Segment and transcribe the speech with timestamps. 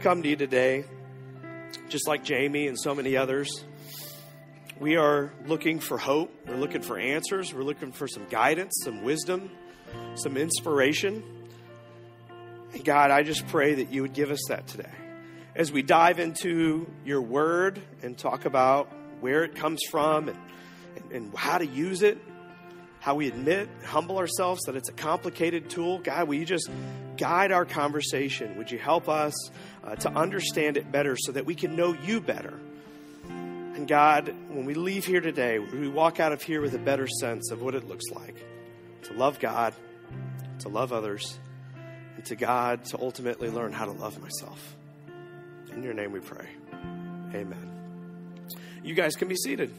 [0.00, 0.84] come to you today,
[1.88, 3.64] just like Jamie and so many others.
[4.80, 6.32] We are looking for hope.
[6.46, 7.52] We're looking for answers.
[7.52, 9.50] We're looking for some guidance, some wisdom,
[10.14, 11.22] some inspiration.
[12.72, 14.92] And God, I just pray that you would give us that today.
[15.54, 18.90] As we dive into your word and talk about
[19.20, 20.38] where it comes from and,
[20.96, 22.18] and, and how to use it,
[23.00, 25.98] how we admit, humble ourselves that it's a complicated tool.
[25.98, 26.68] God, will you just
[27.16, 28.56] guide our conversation?
[28.58, 29.32] Would you help us
[29.86, 32.58] uh, to understand it better so that we can know you better?
[33.26, 37.06] And God, when we leave here today, we walk out of here with a better
[37.06, 38.44] sense of what it looks like
[39.02, 39.74] to love God,
[40.60, 41.38] to love others,
[42.16, 44.76] and to God to ultimately learn how to love myself.
[45.72, 46.48] In your name we pray.
[47.34, 47.70] Amen.
[48.82, 49.72] You guys can be seated.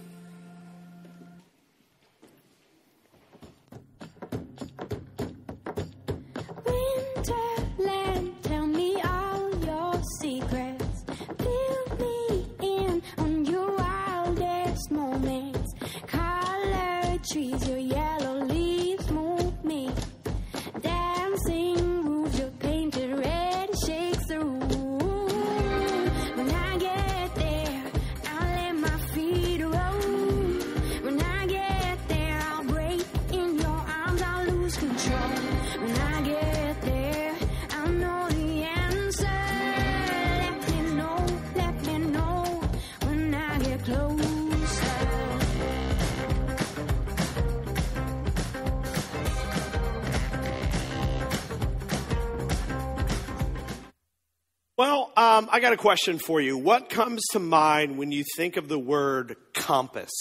[55.38, 56.58] Um, I got a question for you.
[56.58, 60.12] What comes to mind when you think of the word compass?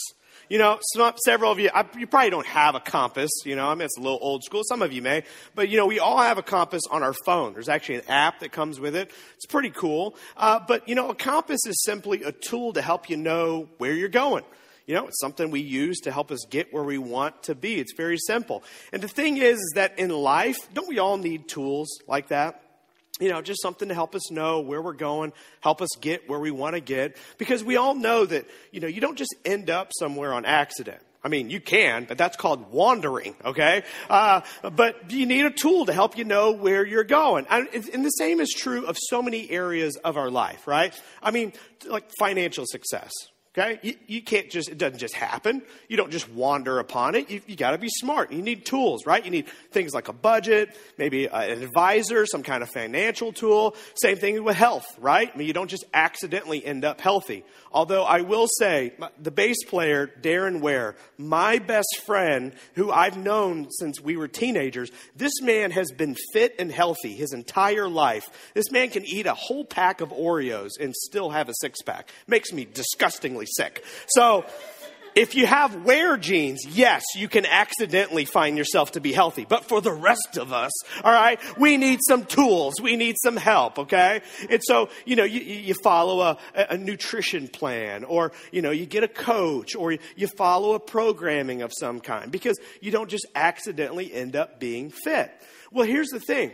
[0.51, 3.31] You know, some, several of you, I, you probably don't have a compass.
[3.47, 4.61] You know, I mean, it's a little old school.
[4.69, 5.25] Some of you may.
[5.55, 7.55] But, you know, we all have a compass on our phone.
[7.55, 9.11] There's actually an app that comes with it.
[9.37, 10.17] It's pretty cool.
[10.37, 13.95] Uh, but, you know, a compass is simply a tool to help you know where
[13.95, 14.45] you're going.
[14.87, 17.81] You know, it's something we use to help us get where we want to be.
[17.81, 18.63] It's very simple.
[18.93, 22.66] And the thing is, is that in life, don't we all need tools like that?
[23.21, 26.39] You know, just something to help us know where we're going, help us get where
[26.39, 27.17] we want to get.
[27.39, 31.01] Because we all know that, you know, you don't just end up somewhere on accident.
[31.25, 33.83] I mean, you can, but that's called wandering, okay?
[34.09, 37.47] Uh, but you need a tool to help you know where you're going.
[37.51, 40.95] And, and the same is true of so many areas of our life, right?
[41.21, 41.53] I mean,
[41.85, 43.11] like financial success,
[43.59, 43.81] Okay?
[43.83, 45.63] You, you, can't just, it doesn't just happen.
[45.89, 47.31] You don't just wander upon it.
[47.31, 48.31] You, you got to be smart.
[48.31, 49.25] You need tools, right?
[49.25, 53.75] You need things like a budget, maybe an advisor, some kind of financial tool.
[53.95, 55.31] Same thing with health, right?
[55.33, 57.45] I mean, you don't just accidentally end up healthy.
[57.73, 63.71] Although I will say, the bass player, Darren Ware, my best friend, who I've known
[63.71, 68.53] since we were teenagers, this man has been fit and healthy his entire life.
[68.53, 72.11] This man can eat a whole pack of Oreos and still have a six pack.
[72.27, 73.85] Makes me disgustingly sick.
[74.09, 74.45] So,
[75.17, 79.47] if you have Ware genes, yes, you can accidentally find yourself to be healthy.
[79.49, 80.71] But for the rest of us,
[81.03, 82.83] all right, we need some tools.
[82.83, 84.21] We need some help, okay?
[84.51, 88.85] And so, you know, you, you follow a, a nutrition plan or, you know, you
[88.85, 93.27] get a coach or you follow a programming of some kind because you don't just
[93.35, 95.33] accidentally end up being fit.
[95.73, 96.53] Well, here's the thing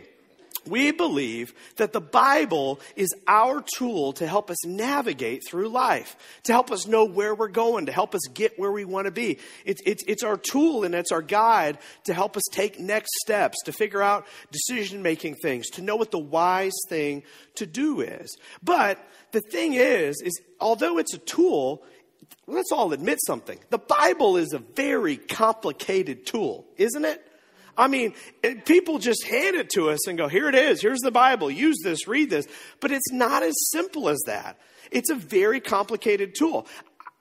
[0.67, 6.53] we believe that the Bible is our tool to help us navigate through life, to
[6.53, 9.39] help us know where we're going, to help us get where we want to be.
[9.65, 13.57] It's, it's, it's our tool and it's our guide to help us take next steps,
[13.65, 17.23] to figure out decision making things, to know what the wise thing
[17.55, 18.35] to do is.
[18.61, 18.99] But
[19.31, 21.83] the thing is, is although it's a tool,
[22.47, 23.59] let's all admit something.
[23.69, 27.25] The Bible is a very complicated tool, isn't it?
[27.77, 28.13] I mean,
[28.43, 31.49] it, people just hand it to us and go, here it is, here's the Bible,
[31.49, 32.45] use this, read this.
[32.79, 34.57] But it's not as simple as that.
[34.91, 36.67] It's a very complicated tool.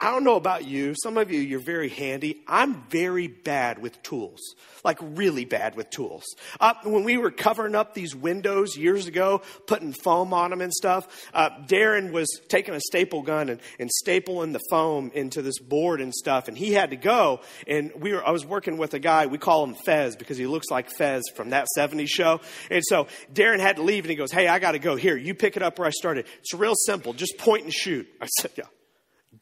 [0.03, 0.97] I don't know about you.
[1.01, 2.43] Some of you, you're very handy.
[2.49, 4.41] I'm very bad with tools,
[4.83, 6.25] like really bad with tools.
[6.59, 10.73] Uh, when we were covering up these windows years ago, putting foam on them and
[10.73, 15.61] stuff, uh, Darren was taking a staple gun and, and stapling the foam into this
[15.61, 17.41] board and stuff, and he had to go.
[17.69, 20.47] And we were, I was working with a guy, we call him Fez because he
[20.47, 22.41] looks like Fez from that 70s show.
[22.73, 24.97] And so Darren had to leave, and he goes, Hey, I got to go.
[24.97, 26.27] Here, you pick it up where I started.
[26.41, 27.13] It's real simple.
[27.13, 28.09] Just point and shoot.
[28.21, 28.65] I said, Yeah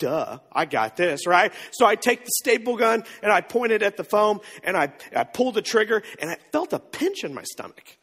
[0.01, 1.53] duh, I got this, right?
[1.71, 4.93] So I take the staple gun and I point it at the foam and I,
[5.15, 7.97] I pull the trigger and I felt a pinch in my stomach.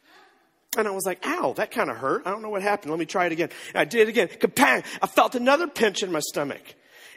[0.78, 2.22] And I was like, ow, that kind of hurt.
[2.24, 2.90] I don't know what happened.
[2.90, 3.50] Let me try it again.
[3.74, 4.28] And I did it again.
[4.28, 4.84] Kapang!
[5.02, 6.62] I felt another pinch in my stomach.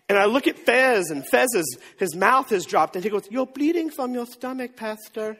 [0.09, 3.45] And I look at Fez and Fez's, his mouth has dropped and he goes, you're
[3.45, 5.37] bleeding from your stomach, pastor.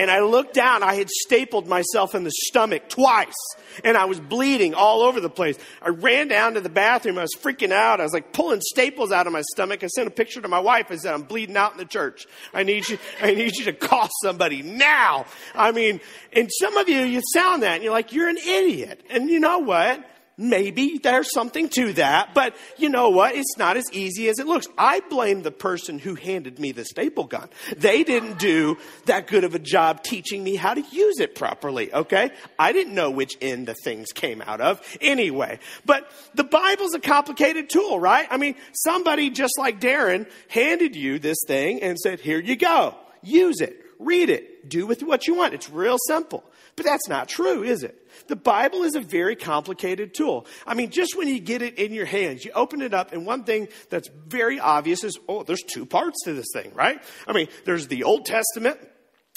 [0.00, 3.36] And I looked down, I had stapled myself in the stomach twice,
[3.84, 5.58] and I was bleeding all over the place.
[5.82, 8.00] I ran down to the bathroom, I was freaking out.
[8.00, 9.84] I was like pulling staples out of my stomach.
[9.84, 10.86] I sent a picture to my wife.
[10.88, 12.26] I said, I'm bleeding out in the church.
[12.54, 15.26] I need you, I need you to call somebody now.
[15.54, 16.00] I mean,
[16.32, 19.02] and some of you, you sound that, and you're like, you're an idiot.
[19.10, 20.02] And you know what?
[20.40, 23.34] Maybe there's something to that, but you know what?
[23.34, 24.66] It's not as easy as it looks.
[24.78, 27.50] I blame the person who handed me the staple gun.
[27.76, 31.92] They didn't do that good of a job teaching me how to use it properly,
[31.92, 32.30] okay?
[32.58, 35.58] I didn't know which end the things came out of anyway.
[35.84, 38.26] But the Bible's a complicated tool, right?
[38.30, 42.94] I mean, somebody just like Darren handed you this thing and said, here you go.
[43.22, 43.76] Use it.
[43.98, 44.70] Read it.
[44.70, 45.52] Do with what you want.
[45.52, 46.44] It's real simple.
[46.76, 47.96] But that's not true, is it?
[48.28, 50.46] The Bible is a very complicated tool.
[50.66, 53.26] I mean, just when you get it in your hands, you open it up, and
[53.26, 57.02] one thing that's very obvious is, oh, there's two parts to this thing, right?
[57.26, 58.78] I mean, there's the Old Testament,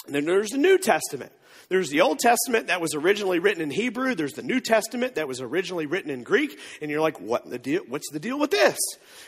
[0.05, 1.31] and then there's the New Testament.
[1.69, 4.15] There's the Old Testament that was originally written in Hebrew.
[4.15, 6.59] There's the New Testament that was originally written in Greek.
[6.81, 7.81] And you're like, what the deal?
[7.87, 8.77] What's the deal with this?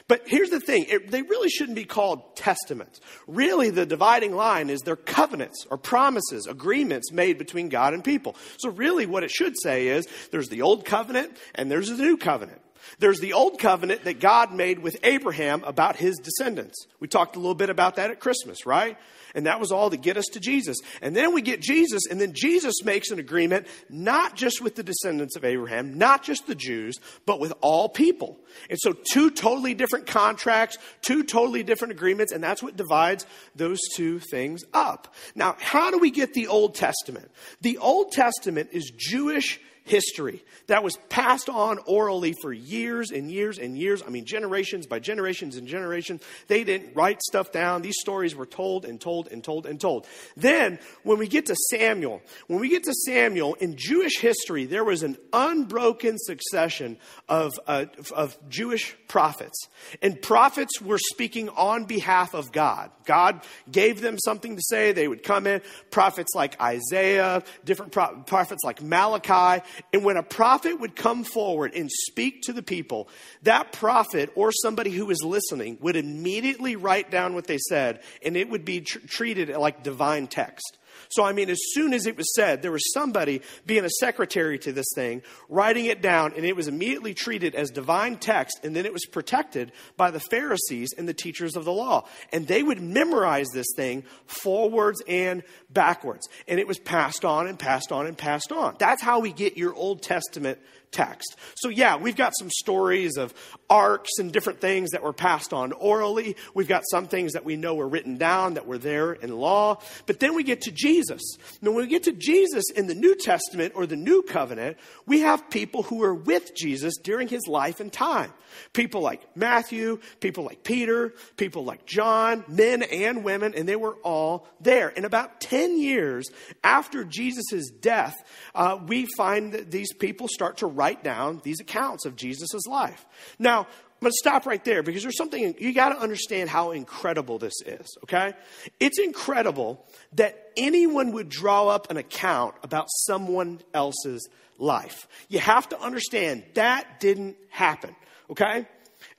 [0.08, 0.86] But here's the thing.
[0.90, 3.00] It, they really shouldn't be called testaments.
[3.28, 8.36] Really, the dividing line is they're covenants or promises, agreements made between God and people.
[8.58, 12.18] So really what it should say is there's the Old Covenant and there's the New
[12.18, 12.62] Covenant.
[13.00, 16.86] There's the old covenant that God made with Abraham about his descendants.
[17.00, 18.98] We talked a little bit about that at Christmas, right?
[19.34, 20.78] And that was all to get us to Jesus.
[21.02, 24.84] And then we get Jesus, and then Jesus makes an agreement not just with the
[24.84, 26.96] descendants of Abraham, not just the Jews,
[27.26, 28.40] but with all people.
[28.70, 33.80] And so, two totally different contracts, two totally different agreements, and that's what divides those
[33.96, 35.14] two things up.
[35.36, 37.30] Now, how do we get the Old Testament?
[37.62, 43.60] The Old Testament is Jewish history that was passed on orally for years and years
[43.60, 44.02] and years.
[44.06, 46.22] I mean, generations by generations and generations.
[46.48, 47.84] They didn't write stuff down.
[47.84, 50.08] These stories were told and told and told and told.
[50.36, 54.84] Then, when we get to Samuel, when we get to Samuel, in Jewish history, there
[54.84, 56.98] was an unbroken succession
[57.30, 59.68] of, uh, of Jewish prophets.
[60.02, 62.90] And prophets were speaking on behalf of God.
[63.06, 63.42] God
[63.72, 64.92] gave them something to say.
[64.92, 65.62] They would come in.
[65.92, 71.74] Prophets like Isaiah, different pro- prophets like Malachi, and when a prophet would come forward
[71.74, 73.10] and speak to the people,
[73.44, 78.36] that prophet or somebody who was listening would immediately write down what they said, and
[78.36, 80.78] it would be tr- treated like divine text.
[81.10, 84.60] So, I mean, as soon as it was said, there was somebody being a secretary
[84.60, 88.76] to this thing, writing it down, and it was immediately treated as divine text, and
[88.76, 92.08] then it was protected by the Pharisees and the teachers of the law.
[92.32, 96.28] And they would memorize this thing forwards and backwards.
[96.48, 98.76] And it was passed on and passed on and passed on.
[98.80, 100.60] That's how we get your Old Testament
[100.96, 101.36] text.
[101.56, 103.34] So, yeah, we've got some stories of
[103.70, 106.38] arks and different things that were passed on orally.
[106.54, 109.80] We've got some things that we know were written down that were there in law.
[110.06, 111.22] But then we get to Jesus.
[111.62, 115.20] Now, when we get to Jesus in the New Testament or the New Covenant, we
[115.22, 118.32] have people who are with Jesus during his life and time.
[118.74, 123.96] People like Matthew, people like Peter, people like John, men and women, and they were
[123.96, 124.94] all there.
[124.96, 126.30] And about 10 years
[126.64, 128.16] after Jesus' death,
[128.54, 133.06] uh, we find that these people start to write down these accounts of Jesus' life.
[133.40, 136.72] Now, I'm going to stop right there because there's something you got to understand how
[136.72, 138.34] incredible this is, okay?
[138.80, 144.28] It's incredible that anyone would draw up an account about someone else's
[144.58, 145.08] life.
[145.30, 147.96] You have to understand that didn't happen,
[148.30, 148.68] okay?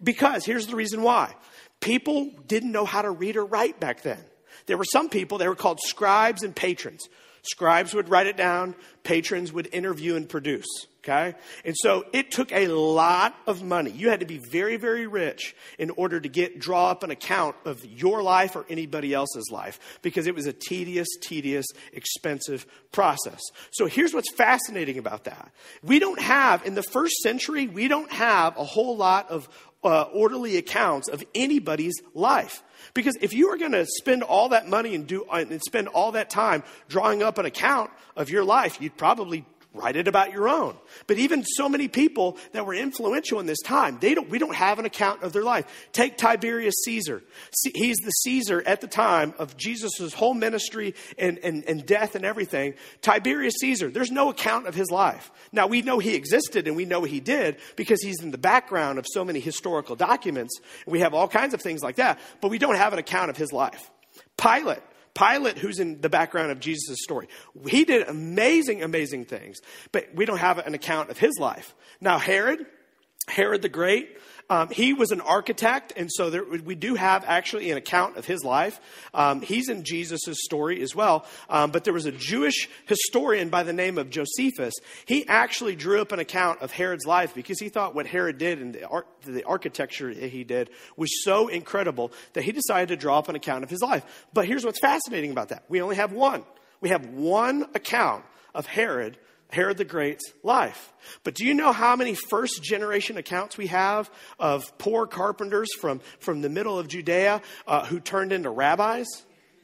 [0.03, 1.35] Because here's the reason why
[1.81, 4.23] people didn't know how to read or write back then.
[4.67, 7.09] There were some people, they were called scribes and patrons.
[7.47, 10.67] Scribes would write it down, patrons would interview and produce.
[11.05, 11.37] Okay?
[11.65, 13.93] And so it took a lot of money.
[13.93, 17.55] You had to be very, very rich in order to get, draw up an account
[17.65, 23.41] of your life or anybody else's life because it was a tedious, tedious, expensive process.
[23.71, 25.53] So here's what's fascinating about that.
[25.81, 29.49] We don't have, in the first century, we don't have a whole lot of
[29.87, 32.63] uh, orderly accounts of anybody's life.
[32.95, 35.89] Because if you were going to spend all that money and do uh, and spend
[35.89, 39.45] all that time drawing up an account of your life, you'd probably
[39.77, 40.77] write it about your own.
[41.07, 44.55] But even so many people that were influential in this time, they don't, we don't
[44.55, 45.67] have an account of their life.
[45.93, 47.23] Take Tiberius Caesar.
[47.75, 52.25] He's the Caesar at the time of Jesus' whole ministry and, and, and death and
[52.25, 52.75] everything.
[53.03, 55.31] Tiberius Caesar, there's no account of his life.
[55.53, 58.99] Now, we know he existed and we know he did because he's in the background
[58.99, 60.59] of so many historical documents.
[60.87, 63.37] We have all kinds of things like that, but we don't have an account of
[63.37, 63.91] his life.
[64.37, 64.83] Pilate,
[65.17, 67.29] Pilate, who's in the background of Jesus' story,
[67.69, 69.59] he did amazing, amazing things,
[69.93, 71.75] but we don't have an account of his life.
[72.01, 72.67] Now, Herod,
[73.29, 74.19] Herod the Great
[74.49, 78.27] um, he was an architect, and so there, we do have actually an account of
[78.27, 78.81] his life.
[79.13, 81.27] Um, he's in Jesus' story as well.
[81.49, 84.75] Um, but there was a Jewish historian by the name of Josephus.
[85.05, 88.61] He actually drew up an account of Herod's life because he thought what Herod did
[88.61, 93.29] and the, the architecture he did was so incredible that he decided to draw up
[93.29, 94.27] an account of his life.
[94.33, 96.45] But here's what's fascinating about that we only have one.
[96.81, 98.25] We have one account
[98.55, 99.19] of Herod
[99.51, 100.93] Herod the Great's life.
[101.23, 106.01] But do you know how many first generation accounts we have of poor carpenters from,
[106.19, 109.07] from the middle of Judea uh, who turned into rabbis?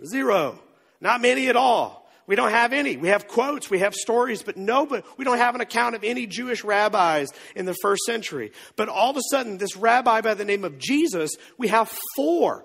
[0.05, 0.59] Zero.
[1.01, 2.03] Not many at all.
[2.27, 2.97] We don't have any.
[2.97, 6.05] We have quotes, we have stories, but no, but we don't have an account of
[6.05, 8.53] any Jewish rabbis in the first century.
[8.77, 12.65] But all of a sudden, this rabbi by the name of Jesus, we have four,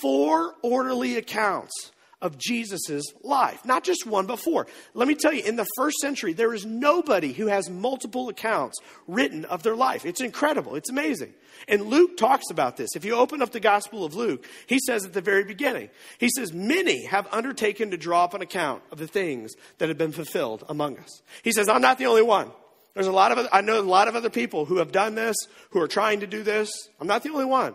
[0.00, 3.64] four orderly accounts of Jesus' life.
[3.64, 4.66] Not just one, but four.
[4.94, 8.78] Let me tell you, in the first century, there is nobody who has multiple accounts
[9.06, 10.04] written of their life.
[10.04, 10.74] It's incredible.
[10.74, 11.34] It's amazing.
[11.68, 12.90] And Luke talks about this.
[12.94, 16.28] If you open up the Gospel of Luke, he says at the very beginning, he
[16.36, 20.12] says, Many have undertaken to draw up an account of the things that have been
[20.12, 21.22] fulfilled among us.
[21.42, 22.50] He says, I'm not the only one.
[22.94, 25.36] There's a lot of, I know a lot of other people who have done this,
[25.70, 26.68] who are trying to do this.
[27.00, 27.74] I'm not the only one.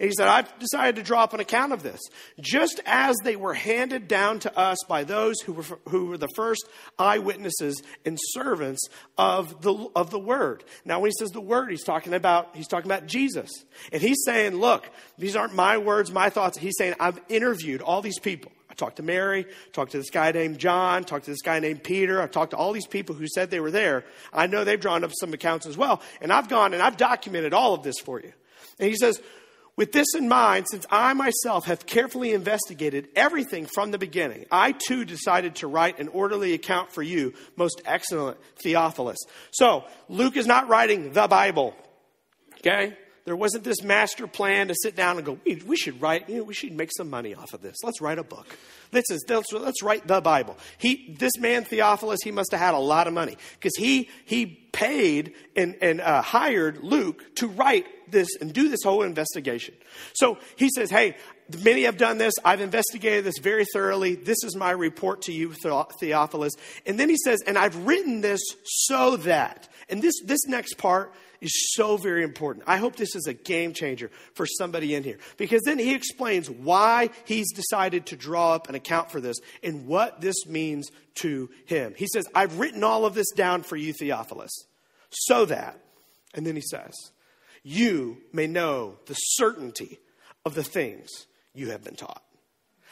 [0.00, 2.00] And he said, I've decided to draw up an account of this.
[2.40, 6.28] Just as they were handed down to us by those who were, who were the
[6.34, 6.66] first
[6.98, 10.64] eyewitnesses and servants of the, of the word.
[10.84, 13.50] Now, when he says the word, he's talking about, he's talking about Jesus.
[13.92, 16.58] And he's saying, look, these aren't my words, my thoughts.
[16.58, 18.52] He's saying, I've interviewed all these people.
[18.72, 19.44] I talked to Mary,
[19.74, 22.22] talked to this guy named John, talked to this guy named Peter.
[22.22, 24.04] I've talked to all these people who said they were there.
[24.32, 26.00] I know they've drawn up some accounts as well.
[26.22, 28.32] And I've gone and I've documented all of this for you.
[28.80, 29.20] And he says,
[29.76, 34.72] with this in mind, since I myself have carefully investigated everything from the beginning, I
[34.72, 39.18] too decided to write an orderly account for you, most excellent Theophilus.
[39.52, 41.74] So, Luke is not writing the Bible,
[42.58, 42.96] okay?
[43.24, 46.38] There wasn't this master plan to sit down and go, we, we should write, you
[46.38, 47.76] know, we should make some money off of this.
[47.84, 48.46] Let's write a book.
[48.90, 50.56] This is, let's, let's write the Bible.
[50.78, 54.46] He, this man, Theophilus, he must have had a lot of money because he, he
[54.72, 59.74] paid and, and uh, hired Luke to write this and do this whole investigation.
[60.14, 61.16] So he says, Hey,
[61.62, 62.34] many have done this.
[62.44, 64.14] I've investigated this very thoroughly.
[64.16, 66.52] This is my report to you, Theophilus.
[66.86, 69.68] And then he says, And I've written this so that.
[69.88, 71.12] And this, this next part
[71.42, 72.64] is so very important.
[72.66, 76.48] I hope this is a game changer for somebody in here because then he explains
[76.48, 81.50] why he's decided to draw up an account for this and what this means to
[81.66, 81.94] him.
[81.96, 84.66] He says, I've written all of this down for you, Theophilus,
[85.10, 85.78] so that,
[86.32, 86.94] and then he says,
[87.62, 89.98] you may know the certainty
[90.44, 91.08] of the things
[91.54, 92.22] you have been taught.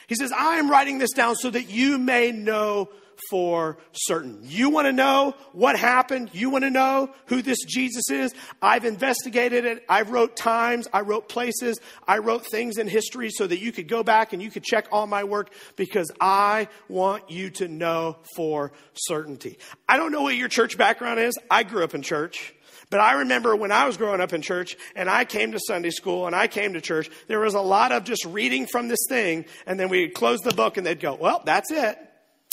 [0.06, 2.90] He says, I am writing this down so that you may know
[3.28, 4.40] for certain.
[4.44, 6.30] You want to know what happened?
[6.32, 8.32] You want to know who this Jesus is?
[8.62, 9.84] I've investigated it.
[9.88, 13.88] I wrote times, I wrote places, I wrote things in history so that you could
[13.88, 18.16] go back and you could check all my work because I want you to know
[18.36, 19.58] for certainty.
[19.88, 21.34] I don't know what your church background is.
[21.50, 22.54] I grew up in church.
[22.90, 25.90] But I remember when I was growing up in church and I came to Sunday
[25.90, 28.98] school and I came to church, there was a lot of just reading from this
[29.08, 31.96] thing and then we'd close the book and they'd go, well, that's it.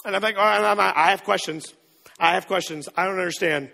[0.08, 1.74] And I'm like, oh, I have questions.
[2.18, 2.88] I have questions.
[2.96, 3.70] I don't understand.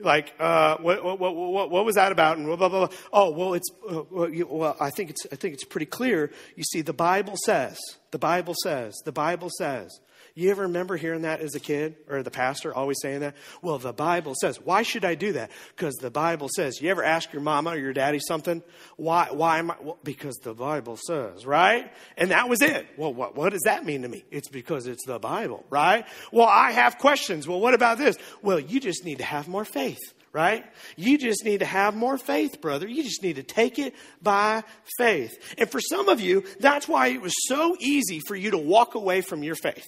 [0.00, 2.38] Like, uh, what, what, what, what, was that about?
[2.38, 2.88] And blah, blah, blah.
[3.12, 6.32] Oh, well, it's, uh, well, you, well, I think it's, I think it's pretty clear.
[6.56, 7.78] You see, the Bible says,
[8.14, 9.98] the Bible says, the Bible says.
[10.36, 13.34] You ever remember hearing that as a kid or the pastor always saying that?
[13.60, 14.60] Well, the Bible says.
[14.60, 15.50] Why should I do that?
[15.74, 16.80] Because the Bible says.
[16.80, 18.62] You ever ask your mama or your daddy something?
[18.96, 19.76] Why, why am I?
[19.82, 21.92] Well, because the Bible says, right?
[22.16, 22.86] And that was it.
[22.96, 24.24] Well, what, what does that mean to me?
[24.30, 26.06] It's because it's the Bible, right?
[26.30, 27.48] Well, I have questions.
[27.48, 28.16] Well, what about this?
[28.42, 30.66] Well, you just need to have more faith right?
[30.96, 32.86] You just need to have more faith, brother.
[32.86, 34.64] You just need to take it by
[34.98, 35.54] faith.
[35.56, 38.96] And for some of you, that's why it was so easy for you to walk
[38.96, 39.86] away from your faith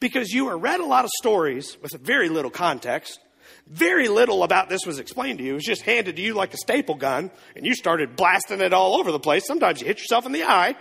[0.00, 3.18] because you have read a lot of stories with very little context.
[3.66, 5.52] Very little about this was explained to you.
[5.52, 8.72] It was just handed to you like a staple gun, and you started blasting it
[8.72, 9.46] all over the place.
[9.46, 10.74] Sometimes you hit yourself in the eye,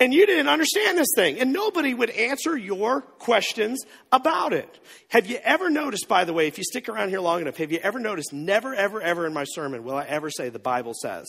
[0.00, 4.68] and you didn't understand this thing, and nobody would answer your questions about it.
[5.08, 7.72] Have you ever noticed, by the way, if you stick around here long enough, have
[7.72, 10.94] you ever noticed never, ever, ever in my sermon will I ever say the Bible
[10.94, 11.26] says?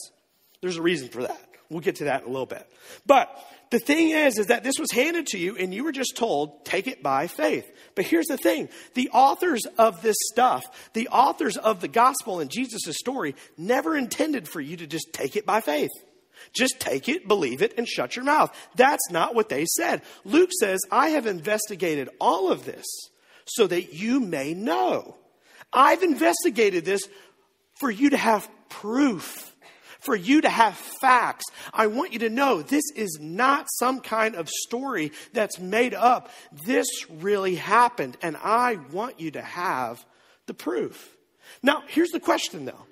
[0.62, 1.50] There's a reason for that.
[1.70, 2.68] We'll get to that in a little bit.
[3.06, 3.30] But
[3.70, 6.66] the thing is, is that this was handed to you and you were just told,
[6.66, 7.70] take it by faith.
[7.94, 8.70] But here's the thing.
[8.96, 14.48] The authors of this stuff, the authors of the gospel and Jesus' story never intended
[14.48, 15.92] for you to just take it by faith.
[16.54, 18.56] Just take it, believe it, and shut your mouth.
[18.76, 20.02] That's not what they said.
[20.26, 22.86] Luke says, I have investigated all of this
[23.46, 25.18] so that you may know.
[25.72, 27.08] I've investigated this
[27.80, 29.56] for you to have proof,
[30.00, 31.46] for you to have facts.
[31.74, 36.32] I want you to know this is not some kind of story that's made up.
[36.66, 40.06] This really happened, and I want you to have
[40.48, 41.16] the proof.
[41.62, 42.86] Now, here's the question though.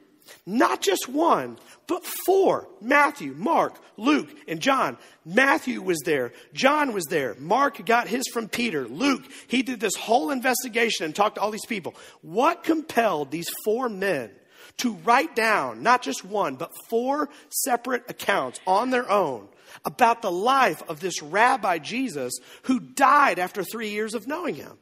[0.46, 1.58] Not just one,
[1.88, 4.98] but four Matthew, Mark, Luke, and John.
[5.26, 6.34] Matthew was there.
[6.54, 7.36] John was there.
[7.40, 8.88] Mark got his from Peter.
[8.88, 11.96] Luke, he did this whole investigation and talked to all these people.
[12.22, 14.32] What compelled these four men
[14.78, 19.48] to write down not just one, but four separate accounts on their own
[19.86, 24.78] about the life of this rabbi Jesus who died after three years of knowing him?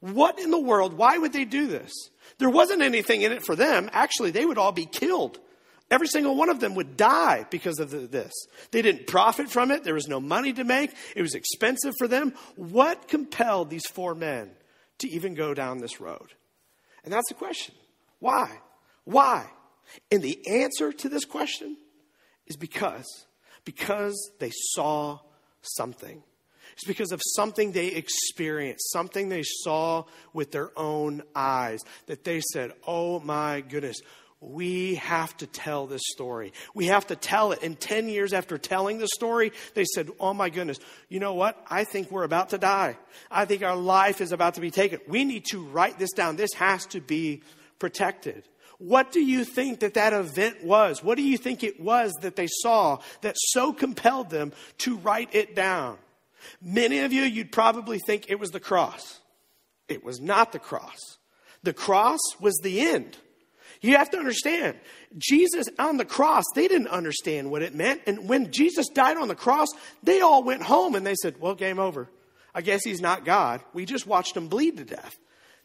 [0.00, 0.94] What in the world?
[0.94, 1.92] Why would they do this?
[2.38, 3.88] There wasn't anything in it for them.
[3.92, 5.38] Actually, they would all be killed.
[5.90, 8.32] Every single one of them would die because of this.
[8.72, 9.84] They didn't profit from it.
[9.84, 10.92] There was no money to make.
[11.14, 12.34] It was expensive for them.
[12.56, 14.50] What compelled these four men
[14.98, 16.34] to even go down this road?
[17.04, 17.74] And that's the question.
[18.18, 18.50] Why?
[19.04, 19.46] Why?
[20.10, 21.76] And the answer to this question
[22.46, 23.26] is because
[23.64, 25.18] because they saw
[25.60, 26.22] something.
[26.76, 30.04] It's because of something they experienced, something they saw
[30.34, 34.02] with their own eyes, that they said, Oh my goodness,
[34.40, 36.52] we have to tell this story.
[36.74, 37.62] We have to tell it.
[37.62, 40.78] And 10 years after telling the story, they said, Oh my goodness,
[41.08, 41.58] you know what?
[41.70, 42.98] I think we're about to die.
[43.30, 45.00] I think our life is about to be taken.
[45.08, 46.36] We need to write this down.
[46.36, 47.42] This has to be
[47.78, 48.46] protected.
[48.76, 51.02] What do you think that that event was?
[51.02, 55.34] What do you think it was that they saw that so compelled them to write
[55.34, 55.96] it down?
[56.60, 59.20] Many of you, you'd probably think it was the cross.
[59.88, 61.18] It was not the cross.
[61.62, 63.16] The cross was the end.
[63.80, 64.78] You have to understand,
[65.18, 68.02] Jesus on the cross, they didn't understand what it meant.
[68.06, 69.68] And when Jesus died on the cross,
[70.02, 72.08] they all went home and they said, Well, game over.
[72.54, 73.60] I guess he's not God.
[73.74, 75.16] We just watched him bleed to death.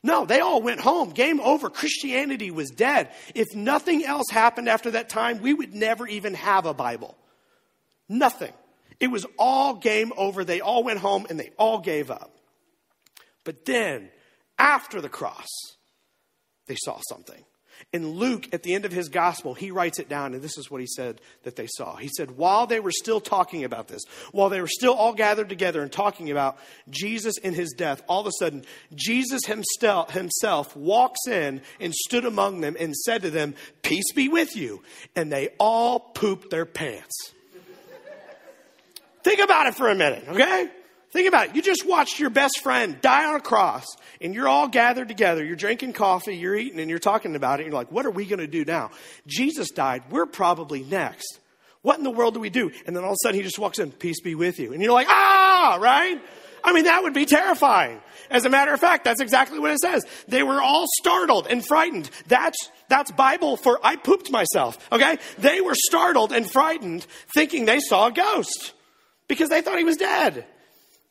[0.03, 1.11] No, they all went home.
[1.11, 1.69] Game over.
[1.69, 3.11] Christianity was dead.
[3.35, 7.15] If nothing else happened after that time, we would never even have a Bible.
[8.09, 8.51] Nothing.
[9.01, 10.45] It was all game over.
[10.45, 12.37] They all went home and they all gave up.
[13.43, 14.09] But then,
[14.59, 15.47] after the cross,
[16.67, 17.43] they saw something.
[17.91, 20.69] In Luke, at the end of his gospel, he writes it down, and this is
[20.69, 21.95] what he said that they saw.
[21.95, 25.49] He said, While they were still talking about this, while they were still all gathered
[25.49, 26.59] together and talking about
[26.91, 32.61] Jesus and his death, all of a sudden, Jesus himself walks in and stood among
[32.61, 34.83] them and said to them, Peace be with you.
[35.15, 37.33] And they all pooped their pants.
[39.23, 40.69] Think about it for a minute, okay?
[41.11, 41.55] Think about it.
[41.55, 43.85] You just watched your best friend die on a cross,
[44.21, 45.43] and you're all gathered together.
[45.43, 47.65] You're drinking coffee, you're eating, and you're talking about it.
[47.65, 48.91] You're like, what are we going to do now?
[49.27, 50.03] Jesus died.
[50.09, 51.39] We're probably next.
[51.81, 52.71] What in the world do we do?
[52.85, 54.71] And then all of a sudden he just walks in, peace be with you.
[54.71, 56.21] And you're like, ah, right?
[56.63, 57.99] I mean, that would be terrifying.
[58.29, 60.05] As a matter of fact, that's exactly what it says.
[60.27, 62.09] They were all startled and frightened.
[62.27, 62.57] That's,
[62.87, 65.17] that's Bible for I pooped myself, okay?
[65.39, 68.73] They were startled and frightened thinking they saw a ghost
[69.27, 70.45] because they thought he was dead.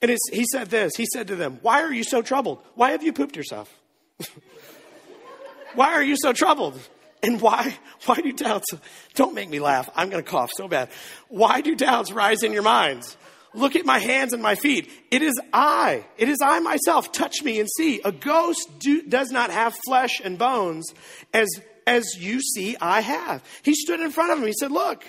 [0.02, 2.58] And he said this He said to them, Why are you so troubled?
[2.74, 3.74] Why have you pooped yourself?
[5.74, 6.78] why are you so troubled?
[7.22, 8.68] And why, why do doubts,
[9.14, 10.88] don't make me laugh, I'm to cough so bad.
[11.28, 13.14] Why do doubts rise in your minds?
[13.52, 14.90] Look at my hands and my feet.
[15.10, 16.04] It is I.
[16.16, 17.10] It is I myself.
[17.12, 18.00] Touch me and see.
[18.04, 20.86] A ghost do, does not have flesh and bones
[21.34, 21.48] as,
[21.86, 23.42] as you see I have.
[23.62, 24.46] He stood in front of him.
[24.46, 25.04] He said, Look,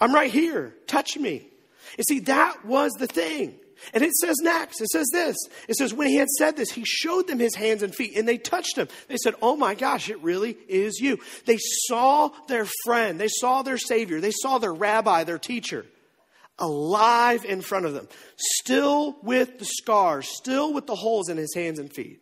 [0.00, 0.74] I'm right here.
[0.86, 1.46] Touch me.
[1.98, 3.58] You see, that was the thing.
[3.92, 5.36] And it says next, it says this.
[5.68, 8.26] It says, when he had said this, he showed them his hands and feet, and
[8.26, 8.88] they touched him.
[9.08, 11.18] They said, Oh my gosh, it really is you.
[11.46, 15.84] They saw their friend, they saw their Savior, they saw their rabbi, their teacher,
[16.58, 21.54] alive in front of them, still with the scars, still with the holes in his
[21.54, 22.20] hands and feet.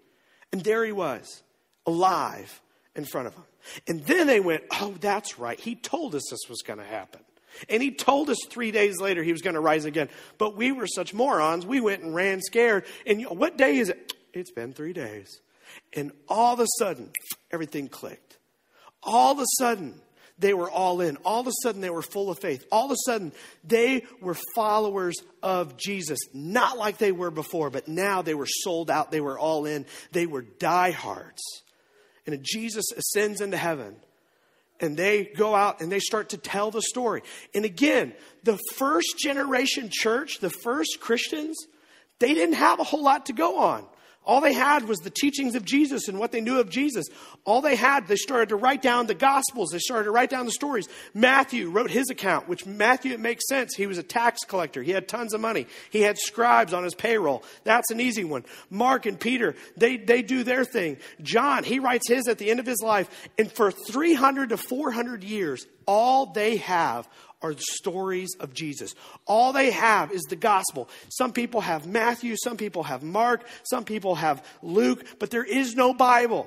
[0.52, 1.42] And there he was,
[1.86, 2.60] alive
[2.96, 3.44] in front of them.
[3.86, 5.60] And then they went, Oh, that's right.
[5.60, 7.20] He told us this was going to happen.
[7.68, 10.08] And he told us three days later he was going to rise again.
[10.38, 12.84] But we were such morons, we went and ran scared.
[13.06, 14.12] And what day is it?
[14.32, 15.40] It's been three days.
[15.92, 17.10] And all of a sudden,
[17.50, 18.38] everything clicked.
[19.02, 20.00] All of a sudden,
[20.38, 21.16] they were all in.
[21.18, 22.64] All of a sudden, they were full of faith.
[22.72, 26.18] All of a sudden, they were followers of Jesus.
[26.32, 29.10] Not like they were before, but now they were sold out.
[29.10, 29.86] They were all in.
[30.12, 31.42] They were diehards.
[32.26, 33.96] And Jesus ascends into heaven
[34.80, 37.22] and they go out and they start to tell the story.
[37.54, 38.12] And again,
[38.42, 41.56] the first generation church, the first Christians,
[42.18, 43.86] they didn't have a whole lot to go on.
[44.30, 47.06] All they had was the teachings of Jesus and what they knew of Jesus.
[47.44, 49.70] All they had, they started to write down the Gospels.
[49.72, 50.88] They started to write down the stories.
[51.12, 53.74] Matthew wrote his account, which Matthew, it makes sense.
[53.74, 54.84] He was a tax collector.
[54.84, 55.66] He had tons of money.
[55.90, 57.42] He had scribes on his payroll.
[57.64, 58.44] That's an easy one.
[58.70, 60.98] Mark and Peter, they, they do their thing.
[61.20, 63.10] John, he writes his at the end of his life.
[63.36, 67.08] And for 300 to 400 years, all they have
[67.42, 68.94] are the stories of Jesus.
[69.26, 70.88] All they have is the gospel.
[71.08, 75.74] Some people have Matthew, some people have Mark, some people have Luke, but there is
[75.74, 76.46] no Bible.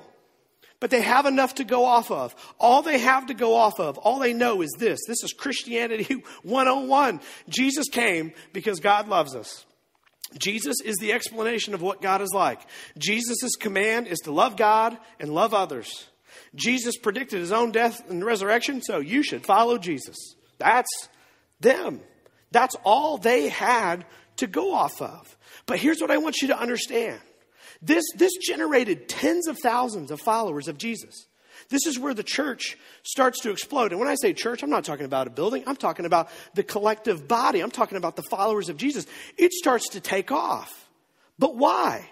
[0.79, 2.35] But they have enough to go off of.
[2.59, 4.99] All they have to go off of, all they know is this.
[5.07, 7.21] This is Christianity 101.
[7.47, 9.65] Jesus came because God loves us.
[10.37, 12.59] Jesus is the explanation of what God is like.
[12.97, 16.07] Jesus' command is to love God and love others.
[16.55, 20.35] Jesus predicted his own death and resurrection, so you should follow Jesus.
[20.63, 21.09] That's
[21.59, 21.99] them.
[22.51, 24.05] That's all they had
[24.37, 25.37] to go off of.
[25.65, 27.19] But here's what I want you to understand
[27.81, 31.27] this, this generated tens of thousands of followers of Jesus.
[31.69, 33.91] This is where the church starts to explode.
[33.91, 36.63] And when I say church, I'm not talking about a building, I'm talking about the
[36.63, 39.05] collective body, I'm talking about the followers of Jesus.
[39.37, 40.89] It starts to take off.
[41.37, 42.09] But why?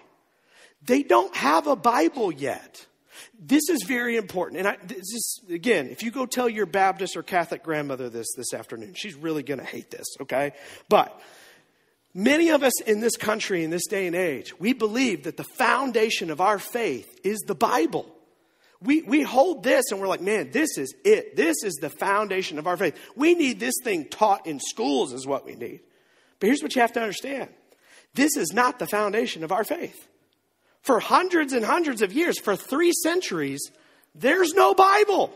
[0.84, 2.86] They don't have a Bible yet.
[3.44, 4.60] This is very important.
[4.60, 8.28] And I, this is, again, if you go tell your Baptist or Catholic grandmother this
[8.36, 10.52] this afternoon, she's really going to hate this, okay?
[10.88, 11.20] But
[12.14, 15.44] many of us in this country, in this day and age, we believe that the
[15.44, 18.06] foundation of our faith is the Bible.
[18.80, 21.34] We, we hold this and we're like, man, this is it.
[21.34, 22.96] This is the foundation of our faith.
[23.16, 25.80] We need this thing taught in schools, is what we need.
[26.38, 27.50] But here's what you have to understand
[28.14, 30.06] this is not the foundation of our faith
[30.82, 33.70] for hundreds and hundreds of years, for three centuries,
[34.14, 35.32] there's no Bible.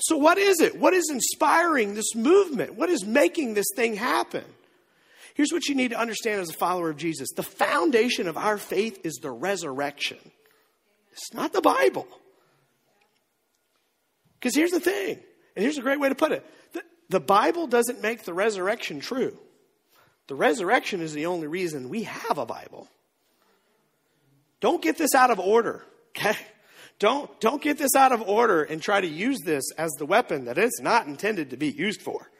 [0.00, 0.78] So, what is it?
[0.78, 2.74] What is inspiring this movement?
[2.74, 4.44] What is making this thing happen?
[5.34, 8.58] Here's what you need to understand as a follower of Jesus the foundation of our
[8.58, 10.18] faith is the resurrection,
[11.12, 12.06] it's not the Bible.
[14.38, 15.20] Because here's the thing,
[15.54, 19.00] and here's a great way to put it the, the Bible doesn't make the resurrection
[19.00, 19.38] true.
[20.28, 22.88] The resurrection is the only reason we have a Bible.
[24.62, 26.36] Don't get this out of order, okay?
[27.00, 30.44] Don't, don't get this out of order and try to use this as the weapon
[30.44, 32.30] that it's not intended to be used for.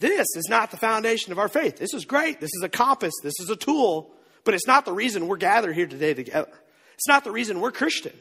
[0.00, 1.76] This is not the foundation of our faith.
[1.76, 2.40] This is great.
[2.40, 3.14] This is a compass.
[3.22, 4.10] This is a tool,
[4.42, 6.50] but it's not the reason we're gathered here today together.
[6.94, 8.12] It's not the reason we're Christian.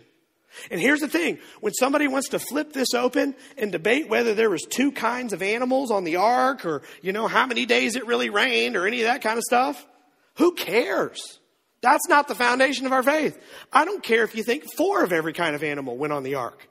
[0.70, 4.52] And here's the thing when somebody wants to flip this open and debate whether there
[4.52, 8.06] was two kinds of animals on the ark or, you know, how many days it
[8.06, 9.88] really rained or any of that kind of stuff,
[10.36, 11.40] who cares?
[11.84, 13.38] That's not the foundation of our faith.
[13.72, 16.36] I don't care if you think four of every kind of animal went on the
[16.36, 16.70] ark.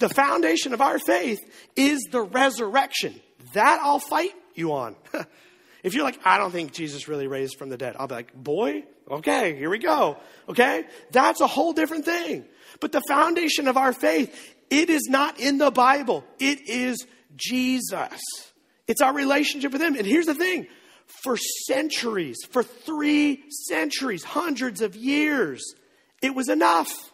[0.00, 1.38] The foundation of our faith
[1.76, 3.18] is the resurrection.
[3.54, 4.96] That I'll fight you on.
[5.82, 8.34] if you're like, I don't think Jesus really raised from the dead, I'll be like,
[8.34, 10.18] boy, okay, here we go.
[10.46, 10.84] Okay?
[11.10, 12.44] That's a whole different thing.
[12.80, 16.22] But the foundation of our faith, it is not in the Bible.
[16.38, 18.20] It is Jesus.
[18.86, 19.94] It's our relationship with Him.
[19.96, 20.66] And here's the thing
[21.22, 25.74] for centuries, for three centuries, hundreds of years.
[26.22, 27.12] It was enough.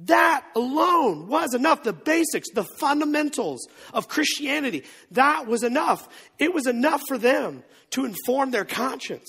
[0.00, 1.84] That alone was enough.
[1.84, 6.08] The basics, the fundamentals of Christianity, that was enough.
[6.38, 9.28] It was enough for them to inform their conscience.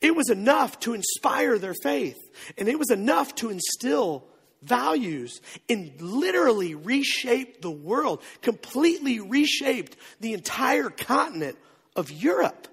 [0.00, 2.18] It was enough to inspire their faith.
[2.58, 4.26] And it was enough to instill
[4.62, 11.56] values and literally reshape the world, completely reshaped the entire continent
[11.96, 12.68] of Europe.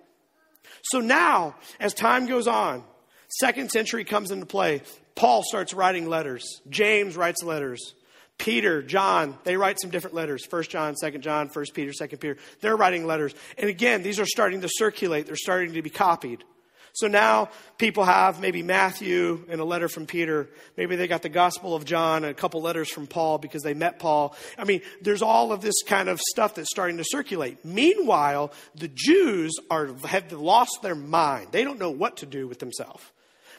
[0.84, 2.84] So now, as time goes on,
[3.28, 4.82] second century comes into play.
[5.15, 6.62] Paul starts writing letters.
[6.70, 7.94] James writes letters.
[8.38, 10.46] Peter, John, they write some different letters.
[10.46, 12.38] First John, Second John, First Peter, Second Peter.
[12.60, 13.36] They're writing letters.
[13.58, 15.28] And again, these are starting to circulate.
[15.28, 16.44] They're starting to be copied.
[16.93, 20.49] So now people have maybe Matthew and a letter from Peter.
[20.75, 23.73] Maybe they got the Gospel of John and a couple letters from Paul because they
[23.73, 24.36] met Paul.
[24.58, 27.63] I mean, there's all of this kind of stuff that's starting to circulate.
[27.63, 31.49] Meanwhile, the Jews are, have lost their mind.
[31.51, 33.04] They don't know what to do with themselves.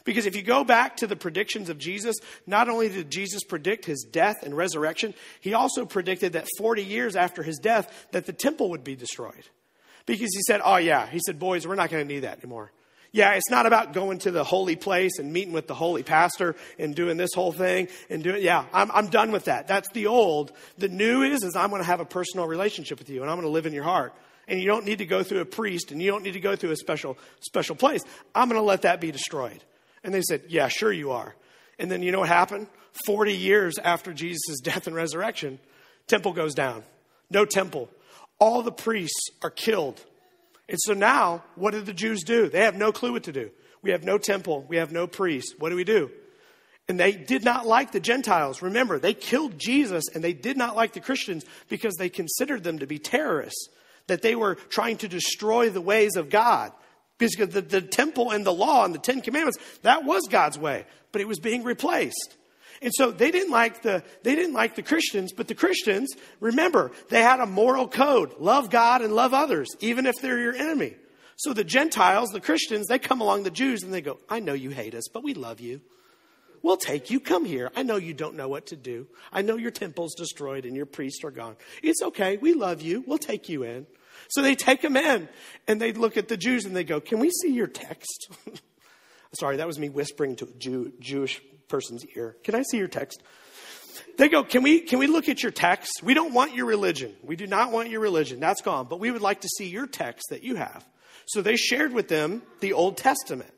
[0.05, 3.85] Because if you go back to the predictions of Jesus, not only did Jesus predict
[3.85, 8.33] his death and resurrection, he also predicted that 40 years after his death that the
[8.33, 9.47] temple would be destroyed.
[10.05, 12.73] Because he said, "Oh yeah," he said, "Boys, we're not going to need that anymore."
[13.13, 16.55] Yeah, it's not about going to the holy place and meeting with the holy pastor
[16.79, 19.67] and doing this whole thing and doing, yeah, I'm, I'm done with that.
[19.67, 20.51] That's the old.
[20.79, 23.37] The new is, is I'm going to have a personal relationship with you and I'm
[23.37, 24.15] going to live in your heart.
[24.47, 26.55] And you don't need to go through a priest and you don't need to go
[26.55, 28.01] through a special, special place.
[28.33, 29.63] I'm going to let that be destroyed.
[30.03, 31.35] And they said, yeah, sure you are.
[31.77, 32.65] And then you know what happened?
[33.05, 35.59] 40 years after Jesus' death and resurrection,
[36.07, 36.83] temple goes down.
[37.29, 37.89] No temple.
[38.39, 40.03] All the priests are killed
[40.69, 42.49] and so now, what do the Jews do?
[42.49, 43.51] They have no clue what to do.
[43.81, 45.55] We have no temple, we have no priest.
[45.59, 46.09] What do we do?
[46.87, 48.61] And they did not like the Gentiles.
[48.61, 52.79] Remember, they killed Jesus and they did not like the Christians because they considered them
[52.79, 53.69] to be terrorists,
[54.07, 56.73] that they were trying to destroy the ways of God.
[57.17, 60.85] Because the, the temple and the law and the Ten Commandments, that was God's way,
[61.11, 62.35] but it was being replaced.
[62.83, 66.91] And so they didn't like the, they didn't like the Christians, but the Christians, remember,
[67.09, 68.33] they had a moral code.
[68.39, 70.95] Love God and love others, even if they're your enemy.
[71.37, 74.53] So the Gentiles, the Christians, they come along the Jews and they go, I know
[74.53, 75.81] you hate us, but we love you.
[76.61, 77.19] We'll take you.
[77.19, 77.71] Come here.
[77.75, 79.07] I know you don't know what to do.
[79.31, 81.55] I know your temple's destroyed and your priests are gone.
[81.81, 82.37] It's okay.
[82.37, 83.03] We love you.
[83.07, 83.87] We'll take you in.
[84.29, 85.27] So they take them in
[85.67, 88.29] and they look at the Jews and they go, Can we see your text?
[89.33, 92.35] Sorry, that was me whispering to a Jew, Jewish person's ear.
[92.43, 93.21] Can I see your text?
[94.17, 96.01] They go, can we, can we look at your text?
[96.03, 97.15] We don't want your religion.
[97.23, 98.39] We do not want your religion.
[98.39, 98.87] That's gone.
[98.89, 100.85] But we would like to see your text that you have.
[101.25, 103.53] So they shared with them the Old Testament.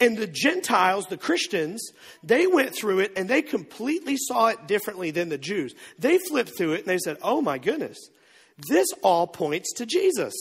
[0.00, 5.10] And the Gentiles, the Christians, they went through it and they completely saw it differently
[5.10, 5.74] than the Jews.
[5.98, 7.98] They flipped through it and they said, oh my goodness,
[8.68, 10.34] this all points to Jesus.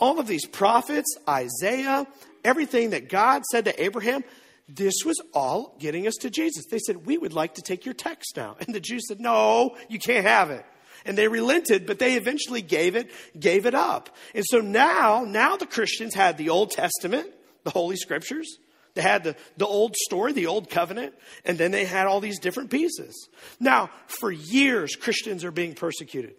[0.00, 2.06] All of these prophets, Isaiah,
[2.44, 4.24] everything that God said to Abraham,
[4.68, 6.66] this was all getting us to Jesus.
[6.66, 8.56] They said, We would like to take your text now.
[8.60, 10.64] And the Jews said, No, you can't have it.
[11.04, 14.14] And they relented, but they eventually gave it, gave it up.
[14.34, 17.30] And so now, now the Christians had the Old Testament,
[17.64, 18.58] the Holy Scriptures.
[18.94, 22.40] They had the, the old story, the old covenant, and then they had all these
[22.40, 23.28] different pieces.
[23.60, 26.34] Now, for years, Christians are being persecuted.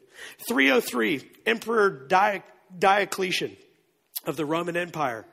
[0.47, 2.07] 303, Emperor
[2.77, 3.55] Diocletian
[4.25, 5.25] of the Roman Empire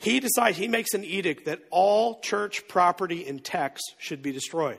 [0.00, 4.78] he decides, he makes an edict that all church property and texts should be destroyed.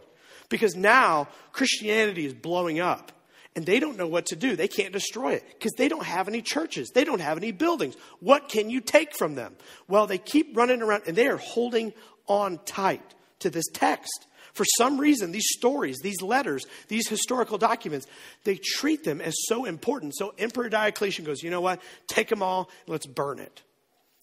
[0.49, 3.11] Because now Christianity is blowing up
[3.55, 4.55] and they don't know what to do.
[4.55, 6.89] They can't destroy it because they don't have any churches.
[6.89, 7.95] They don't have any buildings.
[8.19, 9.55] What can you take from them?
[9.87, 11.93] Well, they keep running around and they are holding
[12.25, 14.25] on tight to this text.
[14.53, 18.07] For some reason, these stories, these letters, these historical documents,
[18.43, 20.15] they treat them as so important.
[20.15, 21.79] So Emperor Diocletian goes, you know what?
[22.07, 23.61] Take them all, let's burn it.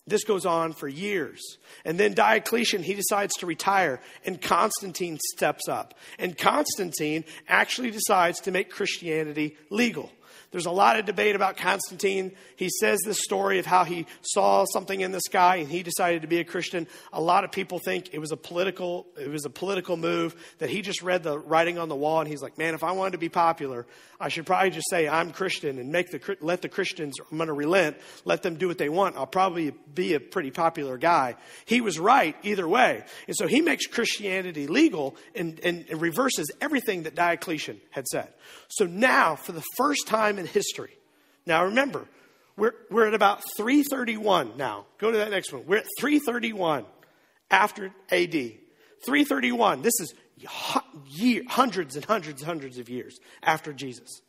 [0.09, 1.59] This goes on for years.
[1.85, 5.95] And then Diocletian, he decides to retire, and Constantine steps up.
[6.19, 10.11] And Constantine actually decides to make Christianity legal.
[10.51, 12.33] There's a lot of debate about Constantine.
[12.57, 16.23] He says this story of how he saw something in the sky and he decided
[16.23, 16.87] to be a Christian.
[17.13, 20.71] A lot of people think it was a political it was a political move that
[20.71, 23.13] he just read the writing on the wall and he's like, "Man, if I wanted
[23.13, 23.87] to be popular,
[24.21, 27.49] I should probably just say I'm Christian and make the let the Christians I'm going
[27.49, 29.17] to relent, let them do what they want.
[29.17, 33.05] I'll probably be a pretty popular guy." He was right either way.
[33.27, 38.33] And so he makes Christianity legal and, and, and reverses everything that Diocletian had said.
[38.69, 40.97] So now, for the first time in history,
[41.47, 42.07] now remember,
[42.57, 44.87] we're, we're at about 331 now.
[44.99, 45.65] Go to that next one.
[45.67, 46.85] We're at 331
[47.51, 48.33] after AD.
[48.33, 49.83] 331.
[49.83, 50.15] This is
[51.07, 54.21] year, hundreds and hundreds and hundreds of years after Jesus.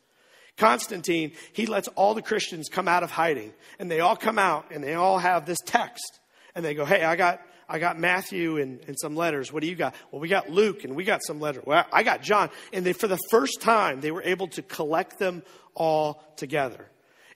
[0.56, 4.66] Constantine, he lets all the Christians come out of hiding, and they all come out
[4.70, 6.20] and they all have this text.
[6.54, 9.52] And they go, Hey, I got I got Matthew and, and some letters.
[9.52, 9.94] What do you got?
[10.10, 11.62] Well, we got Luke and we got some letters.
[11.64, 12.50] Well, I got John.
[12.72, 16.90] And they, for the first time, they were able to collect them all together.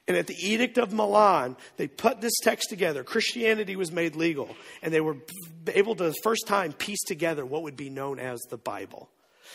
[0.09, 3.05] And at the Edict of Milan, they put this text together.
[3.05, 4.49] Christianity was made legal.
[4.83, 5.18] And they were
[5.68, 9.09] able to, the first time, piece together what would be known as the Bible.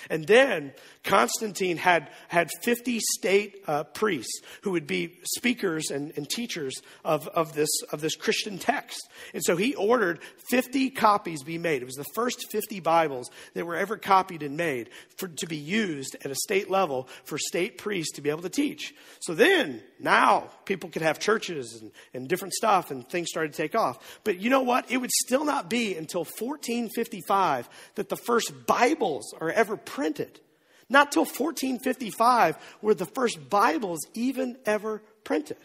[0.09, 6.29] And then Constantine had, had 50 state uh, priests who would be speakers and, and
[6.29, 9.07] teachers of, of, this, of this Christian text.
[9.33, 11.81] And so he ordered 50 copies be made.
[11.81, 15.57] It was the first 50 Bibles that were ever copied and made for, to be
[15.57, 18.93] used at a state level for state priests to be able to teach.
[19.19, 23.57] So then, now, people could have churches and, and different stuff, and things started to
[23.57, 24.19] take off.
[24.23, 24.89] But you know what?
[24.91, 30.39] It would still not be until 1455 that the first Bibles are ever printed.
[30.87, 35.57] Not till 1455 were the first Bibles even ever printed.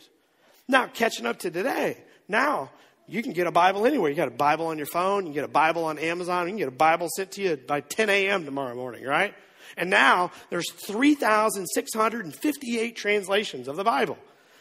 [0.67, 2.71] Now, catching up to today, now
[3.07, 4.09] you can get a Bible anywhere.
[4.09, 6.53] You got a Bible on your phone, you can get a Bible on Amazon, you
[6.53, 8.47] can get a Bible sent to you by 10 a.m.
[8.47, 9.35] tomorrow morning, right?
[9.77, 14.17] And now there's 3,658 translations of the Bible,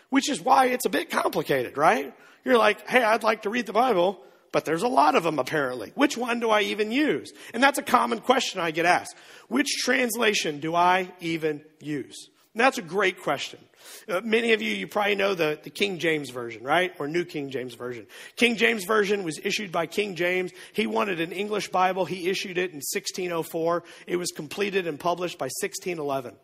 [0.10, 2.14] which is why it's a bit complicated, right?
[2.44, 4.20] You're like, hey, I'd like to read the Bible
[4.54, 5.92] but there's a lot of them apparently.
[5.96, 7.34] Which one do I even use?
[7.54, 9.16] And that's a common question I get asked.
[9.50, 12.30] Which translation do I even use?
[12.54, 13.60] And that's a great question.
[14.08, 16.94] Uh, many of you, you probably know the, the King James Version, right?
[17.00, 18.06] Or New King James Version.
[18.36, 20.52] King James Version was issued by King James.
[20.72, 22.06] He wanted an English Bible.
[22.06, 23.84] He issued it in 1604.
[24.06, 26.36] It was completed and published by 1611.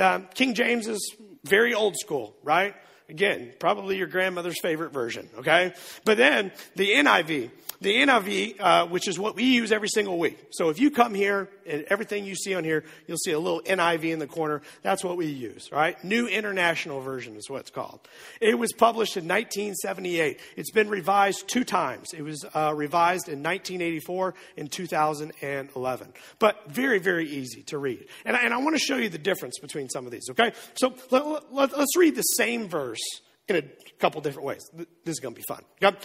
[0.00, 2.74] Um, King James is very old school, right?
[3.08, 5.72] Again, probably your grandmother's favorite version, okay?
[6.04, 10.38] But then the NIV, the NIV, uh, which is what we use every single week.
[10.50, 13.60] So if you come here and everything you see on here, you'll see a little
[13.62, 14.62] NIV in the corner.
[14.82, 16.02] That's what we use, right?
[16.02, 18.00] New International Version is what it's called.
[18.40, 20.40] It was published in 1978.
[20.56, 22.12] It's been revised two times.
[22.12, 26.12] It was uh, revised in 1984 and 2011.
[26.38, 28.06] But very, very easy to read.
[28.24, 30.52] And I, and I want to show you the difference between some of these, okay?
[30.74, 33.00] So let, let, let's read the same verse
[33.48, 33.62] in a
[33.98, 34.68] couple different ways.
[34.74, 35.62] This is going to be fun.
[35.82, 35.96] Okay?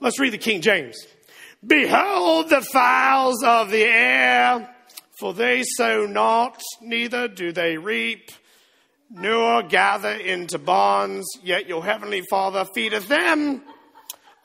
[0.00, 0.96] Let's read the King James.
[1.66, 4.72] Behold the fowls of the air,
[5.18, 8.30] for they sow not, neither do they reap,
[9.10, 13.62] nor gather into barns, yet your heavenly Father feedeth them.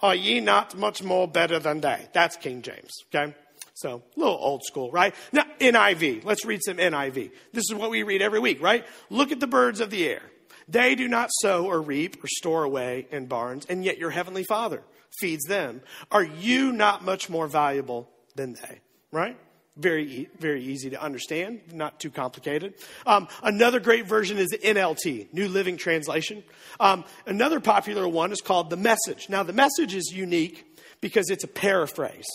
[0.01, 2.07] Are ye not much more better than they?
[2.13, 3.35] That's King James, okay?
[3.75, 5.13] So, a little old school, right?
[5.31, 6.23] Now, NIV.
[6.25, 7.31] Let's read some NIV.
[7.53, 8.85] This is what we read every week, right?
[9.09, 10.21] Look at the birds of the air.
[10.67, 14.43] They do not sow or reap or store away in barns, and yet your heavenly
[14.43, 14.81] Father
[15.19, 15.81] feeds them.
[16.11, 18.79] Are you not much more valuable than they?
[19.11, 19.37] Right?
[19.77, 22.73] Very, very easy to understand, not too complicated.
[23.05, 26.43] Um, another great version is the NLT, New Living Translation.
[26.79, 29.29] Um, another popular one is called the Message.
[29.29, 30.65] Now, the Message is unique
[30.99, 32.27] because it's a paraphrase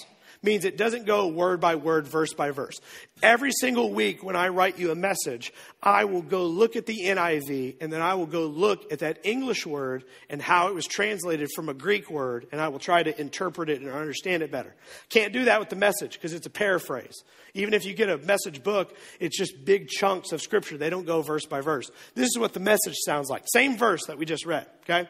[0.47, 2.81] means it doesn't go word by word, verse by verse.
[3.23, 6.97] Every single week when I write you a message, I will go look at the
[6.97, 10.87] NIV and then I will go look at that English word and how it was
[10.87, 14.51] translated from a Greek word and I will try to interpret it and understand it
[14.51, 14.75] better.
[15.11, 17.25] Can't do that with the message because it's a paraphrase.
[17.53, 20.79] Even if you get a message book, it's just big chunks of scripture.
[20.79, 21.91] They don't go verse by verse.
[22.15, 23.43] This is what the message sounds like.
[23.53, 25.09] Same verse that we just read, okay?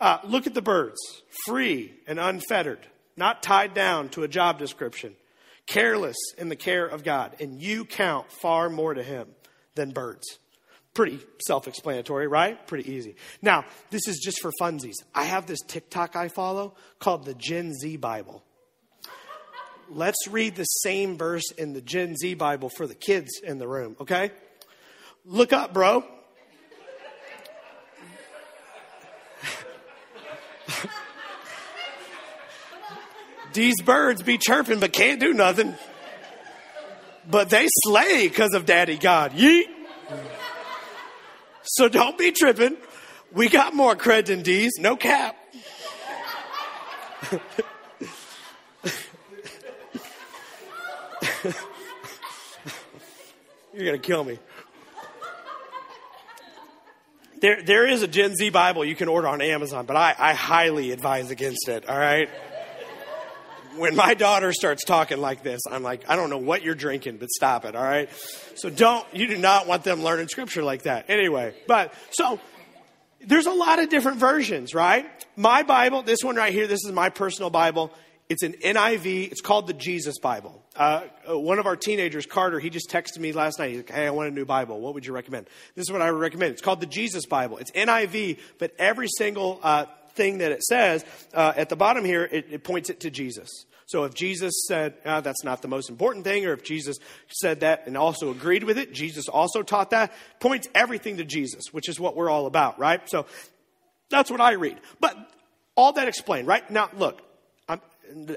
[0.00, 0.98] Uh, look at the birds,
[1.44, 5.14] free and unfettered not tied down to a job description,
[5.66, 9.28] careless in the care of God, and you count far more to Him
[9.74, 10.38] than birds.
[10.94, 12.66] Pretty self explanatory, right?
[12.66, 13.16] Pretty easy.
[13.42, 14.94] Now, this is just for funsies.
[15.14, 18.42] I have this TikTok I follow called the Gen Z Bible.
[19.88, 23.68] Let's read the same verse in the Gen Z Bible for the kids in the
[23.68, 24.30] room, okay?
[25.24, 26.04] Look up, bro.
[33.56, 35.74] These birds be chirping but can't do nothing.
[37.28, 39.32] But they slay because of Daddy God.
[39.32, 39.64] Yeet.
[41.62, 42.76] So don't be tripping.
[43.32, 44.72] We got more cred than these.
[44.78, 45.38] No cap.
[53.72, 54.38] You're going to kill me.
[57.40, 60.34] There, there is a Gen Z Bible you can order on Amazon, but I, I
[60.34, 62.28] highly advise against it, all right?
[63.76, 67.18] When my daughter starts talking like this, I'm like, I don't know what you're drinking,
[67.18, 68.08] but stop it, all right?
[68.54, 71.06] So don't, you do not want them learning scripture like that.
[71.08, 72.40] Anyway, but so
[73.20, 75.06] there's a lot of different versions, right?
[75.36, 77.92] My Bible, this one right here, this is my personal Bible.
[78.28, 79.30] It's an NIV.
[79.30, 80.62] It's called the Jesus Bible.
[80.74, 83.70] Uh, uh, one of our teenagers, Carter, he just texted me last night.
[83.70, 84.80] He's like, hey, I want a new Bible.
[84.80, 85.46] What would you recommend?
[85.74, 86.52] This is what I would recommend.
[86.52, 87.58] It's called the Jesus Bible.
[87.58, 89.86] It's NIV, but every single uh,
[90.16, 93.66] thing that it says uh, at the bottom here, it, it, points it to Jesus.
[93.86, 96.96] So if Jesus said ah, that's not the most important thing, or if Jesus
[97.28, 101.72] said that and also agreed with it, Jesus also taught that, points everything to Jesus,
[101.72, 103.08] which is what we're all about, right?
[103.08, 103.26] So
[104.10, 104.78] that's what I read.
[104.98, 105.16] But
[105.76, 106.68] all that explained, right?
[106.70, 107.22] Now, look,
[107.68, 107.80] I'm,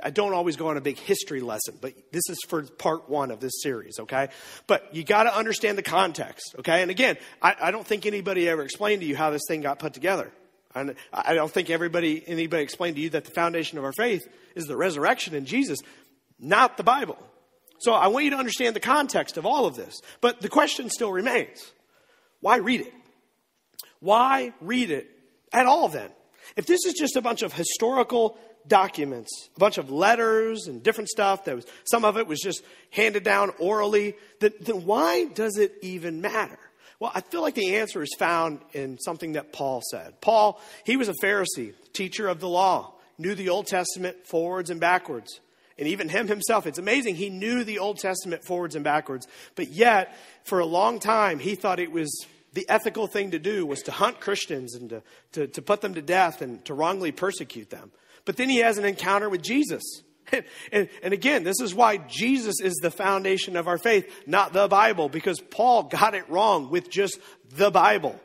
[0.04, 3.10] I do not always go on a big history lesson, but this is for part
[3.10, 4.30] one of this series, okay?
[4.68, 6.82] But you got to understand the context, okay?
[6.82, 9.80] And again, I, I, don't think anybody ever explained to you how this thing got
[9.80, 10.32] put together.
[10.80, 14.28] And I don't think everybody, anybody explained to you that the foundation of our faith
[14.56, 15.80] is the resurrection in Jesus,
[16.40, 17.18] not the Bible.
[17.80, 20.02] So I want you to understand the context of all of this.
[20.22, 21.72] But the question still remains
[22.42, 22.94] why read it?
[24.00, 25.10] Why read it
[25.52, 26.10] at all then?
[26.56, 28.38] If this is just a bunch of historical
[28.68, 32.64] documents, a bunch of letters and different stuff that was, some of it was just
[32.92, 36.60] handed down orally, then, then why does it even matter?
[37.00, 40.20] Well, I feel like the answer is found in something that Paul said.
[40.20, 44.80] Paul, he was a Pharisee, teacher of the law, knew the Old Testament forwards and
[44.80, 45.40] backwards.
[45.78, 49.28] And even him himself, it's amazing, he knew the Old Testament forwards and backwards.
[49.56, 53.66] But yet, for a long time, he thought it was the ethical thing to do
[53.66, 57.14] was to hunt Christians and to, to, to put them to death and to wrongly
[57.14, 57.92] persecute them.
[58.26, 59.84] But then he has an encounter with Jesus.
[60.72, 64.68] And, and, again, this is why Jesus is the foundation of our faith, not the
[64.68, 67.20] Bible, because Paul got it wrong with just
[67.56, 68.20] the Bible.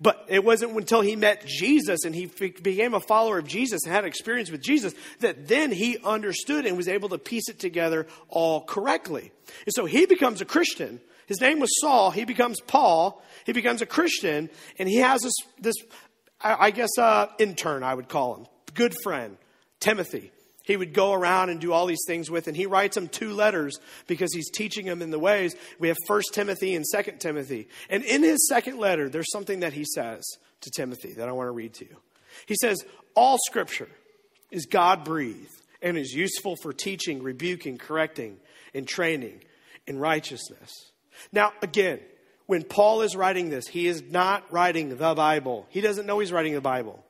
[0.00, 3.92] But it wasn't until he met Jesus and he became a follower of Jesus and
[3.92, 8.06] had experience with Jesus that then he understood and was able to piece it together
[8.28, 9.32] all correctly.
[9.66, 11.00] And so he becomes a Christian.
[11.26, 12.10] His name was Saul.
[12.10, 13.22] He becomes Paul.
[13.46, 15.76] He becomes a Christian and he has this, this
[16.40, 19.36] I, I guess, uh, intern, I would call him, good friend,
[19.80, 20.32] Timothy.
[20.64, 23.32] He would go around and do all these things with, and he writes them two
[23.32, 25.54] letters because he's teaching them in the ways.
[25.78, 27.68] We have First Timothy and Second Timothy.
[27.90, 30.24] And in his second letter, there's something that he says
[30.62, 31.96] to Timothy that I want to read to you.
[32.46, 32.82] He says,
[33.14, 33.90] All scripture
[34.50, 38.38] is God breathed and is useful for teaching, rebuking, correcting,
[38.72, 39.42] and training
[39.86, 40.72] in righteousness.
[41.30, 42.00] Now, again,
[42.46, 45.66] when Paul is writing this, he is not writing the Bible.
[45.68, 47.04] He doesn't know he's writing the Bible.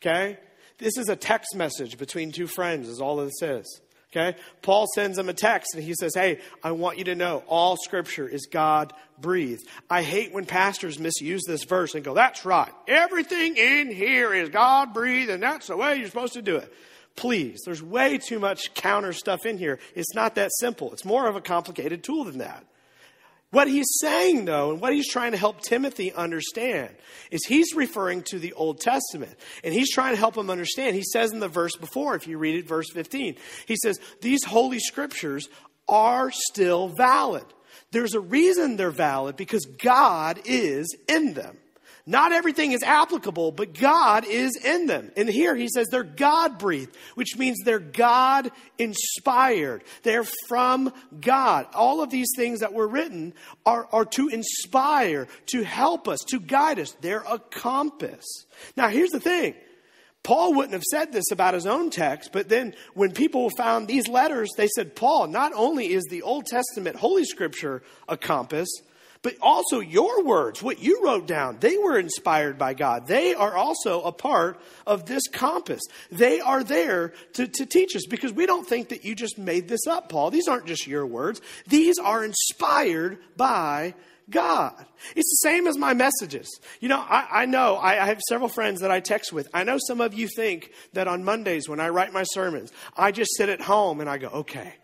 [0.00, 0.38] Okay?
[0.80, 3.80] This is a text message between two friends, is all this is.
[4.12, 4.36] Okay?
[4.62, 7.76] Paul sends him a text and he says, Hey, I want you to know all
[7.76, 9.62] scripture is God breathed.
[9.88, 12.72] I hate when pastors misuse this verse and go, That's right.
[12.88, 16.72] Everything in here is God breathed and that's the way you're supposed to do it.
[17.14, 19.78] Please, there's way too much counter stuff in here.
[19.94, 20.92] It's not that simple.
[20.92, 22.64] It's more of a complicated tool than that.
[23.52, 26.90] What he's saying, though, and what he's trying to help Timothy understand,
[27.32, 29.34] is he's referring to the Old Testament.
[29.64, 30.94] And he's trying to help him understand.
[30.94, 33.36] He says in the verse before, if you read it, verse 15,
[33.66, 35.48] he says, These holy scriptures
[35.88, 37.44] are still valid.
[37.90, 41.56] There's a reason they're valid because God is in them.
[42.10, 45.12] Not everything is applicable, but God is in them.
[45.16, 49.84] And here he says they're God breathed, which means they're God inspired.
[50.02, 51.68] They're from God.
[51.72, 53.32] All of these things that were written
[53.64, 56.96] are, are to inspire, to help us, to guide us.
[57.00, 58.26] They're a compass.
[58.76, 59.54] Now, here's the thing.
[60.24, 64.08] Paul wouldn't have said this about his own text, but then when people found these
[64.08, 68.68] letters, they said, Paul, not only is the Old Testament Holy Scripture a compass,
[69.22, 73.06] but also your words, what you wrote down, they were inspired by God.
[73.06, 75.82] They are also a part of this compass.
[76.10, 79.68] They are there to, to teach us because we don't think that you just made
[79.68, 80.30] this up, Paul.
[80.30, 81.42] These aren't just your words.
[81.66, 83.94] These are inspired by
[84.30, 84.74] God.
[85.16, 86.48] It's the same as my messages.
[86.80, 89.48] You know, I, I know I, I, have several friends that I text with.
[89.52, 93.10] I know some of you think that on Mondays when I write my sermons, I
[93.10, 94.74] just sit at home and I go, okay,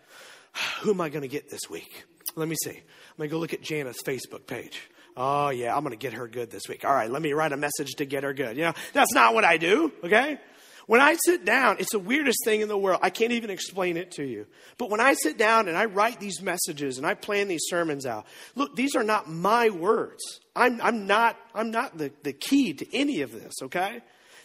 [0.81, 2.05] who am I going to get this week?
[2.35, 2.83] Let me see.
[3.19, 4.83] Let me go look at Jana's Facebook page.
[5.17, 6.85] Oh, yeah, I'm going to get her good this week.
[6.85, 8.57] All right, let me write a message to get her good.
[8.57, 10.39] You know, that's not what I do, okay?
[10.87, 13.01] When I sit down, it's the weirdest thing in the world.
[13.03, 14.47] I can't even explain it to you.
[14.79, 18.07] But when I sit down and I write these messages and I plan these sermons
[18.07, 20.23] out, look, these are not my words.
[20.55, 24.03] I'm, I'm not, I'm not the, the key to any of this, okay?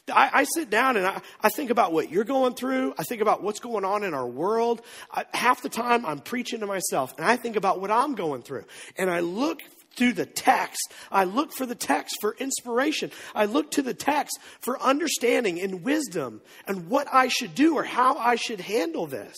[0.09, 2.95] I, I, sit down and I, I, think about what you're going through.
[2.97, 4.81] I think about what's going on in our world.
[5.11, 8.41] I, half the time I'm preaching to myself and I think about what I'm going
[8.41, 8.65] through.
[8.97, 9.61] And I look
[9.95, 10.91] through the text.
[11.11, 13.11] I look for the text for inspiration.
[13.35, 17.83] I look to the text for understanding and wisdom and what I should do or
[17.83, 19.37] how I should handle this.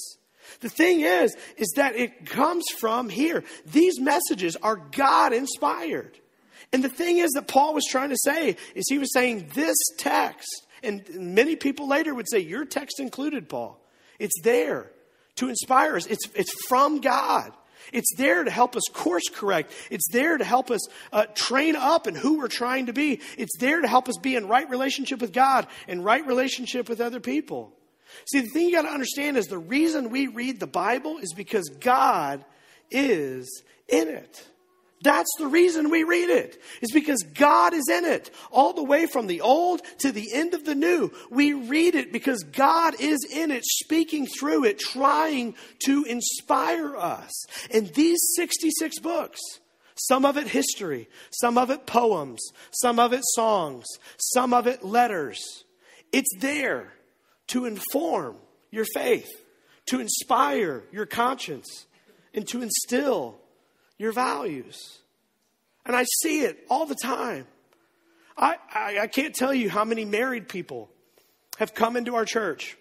[0.60, 3.44] The thing is, is that it comes from here.
[3.66, 6.20] These messages are God inspired.
[6.72, 9.76] And the thing is that Paul was trying to say is he was saying this
[9.98, 13.80] text, and many people later would say, Your text included, Paul.
[14.20, 14.92] It's there
[15.36, 16.06] to inspire us.
[16.06, 17.52] It's, it's from God.
[17.92, 19.74] It's there to help us course correct.
[19.92, 20.80] It's there to help us
[21.12, 23.20] uh, train up in who we're trying to be.
[23.38, 27.02] It's there to help us be in right relationship with God and right relationship with
[27.02, 27.74] other people.
[28.26, 31.34] See, the thing you got to understand is the reason we read the Bible is
[31.34, 32.46] because God
[32.92, 34.48] is in it.
[35.04, 36.62] That's the reason we read it.
[36.82, 38.32] It's because God is in it.
[38.52, 41.12] All the way from the old to the end of the new.
[41.30, 47.32] We read it because God is in it, speaking through it, trying to inspire us.
[47.70, 49.40] And these 66 books,
[49.96, 52.42] some of it history, some of it poems,
[52.72, 53.86] some of it songs,
[54.18, 55.66] some of it letters,
[56.14, 56.94] it's there
[57.48, 58.38] to inform
[58.72, 59.30] your faith,
[59.88, 61.88] to inspire your conscience,
[62.34, 63.43] and to instill
[63.98, 65.00] your values.
[65.86, 67.48] And I see it all the time.
[68.38, 70.90] I, I, I, can't tell you how many married people
[71.60, 72.78] have come into our church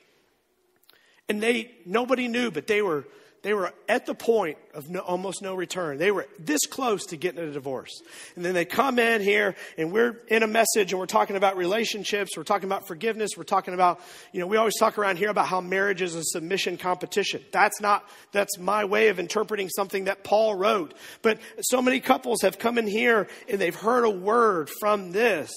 [1.28, 3.04] and they nobody knew, but they were
[3.42, 5.98] they were at the point of no, almost no return.
[5.98, 8.00] They were this close to getting a divorce.
[8.36, 11.56] And then they come in here and we're in a message and we're talking about
[11.56, 12.36] relationships.
[12.36, 13.30] We're talking about forgiveness.
[13.36, 14.00] We're talking about,
[14.32, 17.42] you know, we always talk around here about how marriage is a submission competition.
[17.50, 20.94] That's not, that's my way of interpreting something that Paul wrote.
[21.20, 25.50] But so many couples have come in here and they've heard a word from this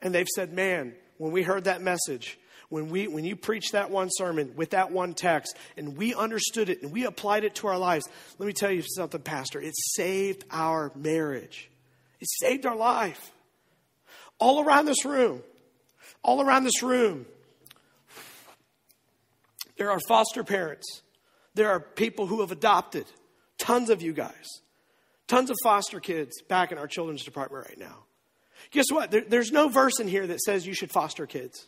[0.00, 2.38] and they've said, man, when we heard that message,
[2.68, 6.68] when, we, when you preached that one sermon with that one text and we understood
[6.68, 8.08] it and we applied it to our lives,
[8.38, 9.60] let me tell you something, Pastor.
[9.60, 11.70] It saved our marriage,
[12.20, 13.32] it saved our life.
[14.38, 15.42] All around this room,
[16.22, 17.24] all around this room,
[19.78, 21.02] there are foster parents,
[21.54, 23.06] there are people who have adopted,
[23.58, 24.46] tons of you guys,
[25.26, 28.04] tons of foster kids back in our children's department right now.
[28.72, 29.10] Guess what?
[29.10, 31.66] There, there's no verse in here that says you should foster kids.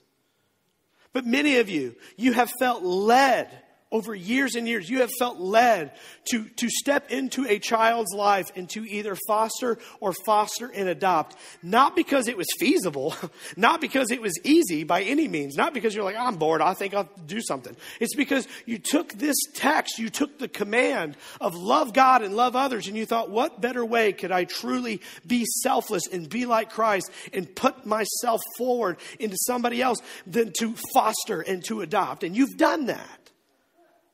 [1.12, 3.48] But many of you, you have felt led
[3.90, 5.92] over years and years, you have felt led
[6.30, 11.36] to, to step into a child's life and to either foster or foster and adopt.
[11.62, 13.14] Not because it was feasible,
[13.56, 16.74] not because it was easy by any means, not because you're like, I'm bored, I
[16.74, 17.74] think I'll do something.
[17.98, 22.56] It's because you took this text, you took the command of love God and love
[22.56, 26.68] others, and you thought, what better way could I truly be selfless and be like
[26.68, 32.22] Christ and put myself forward into somebody else than to foster and to adopt?
[32.22, 33.17] And you've done that.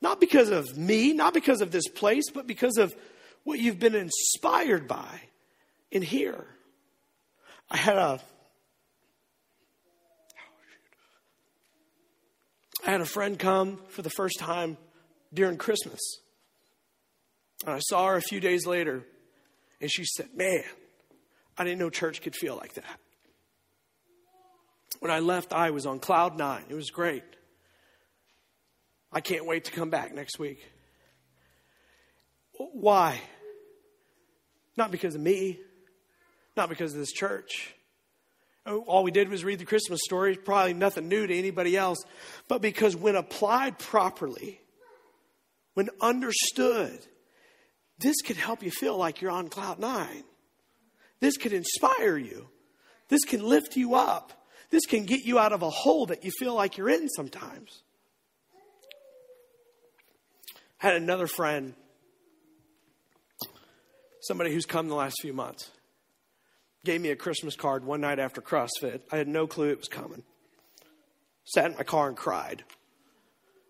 [0.04, 2.94] Not because of me, not because of this place, but because of
[3.42, 5.22] what you've been inspired by
[5.90, 6.44] in here.
[7.70, 8.20] I had a
[12.86, 14.76] I had a friend come for the first time
[15.32, 16.02] during Christmas.
[17.64, 19.06] And I saw her a few days later,
[19.80, 20.64] and she said, Man,
[21.56, 23.00] I didn't know church could feel like that.
[25.00, 26.64] When I left, I was on cloud nine.
[26.68, 27.24] It was great.
[29.14, 30.58] I can't wait to come back next week.
[32.58, 33.20] Why?
[34.76, 35.60] Not because of me,
[36.56, 37.74] not because of this church.
[38.66, 42.02] Oh, all we did was read the Christmas story, probably nothing new to anybody else,
[42.48, 44.60] but because when applied properly,
[45.74, 46.98] when understood,
[47.98, 50.24] this could help you feel like you're on cloud nine.
[51.20, 52.48] This could inspire you.
[53.08, 54.48] This can lift you up.
[54.70, 57.84] This can get you out of a hole that you feel like you're in sometimes
[60.84, 61.74] had another friend,
[64.20, 65.70] somebody who's come the last few months,
[66.84, 69.00] gave me a Christmas card one night after CrossFit.
[69.10, 70.22] I had no clue it was coming.
[71.44, 72.64] Sat in my car and cried.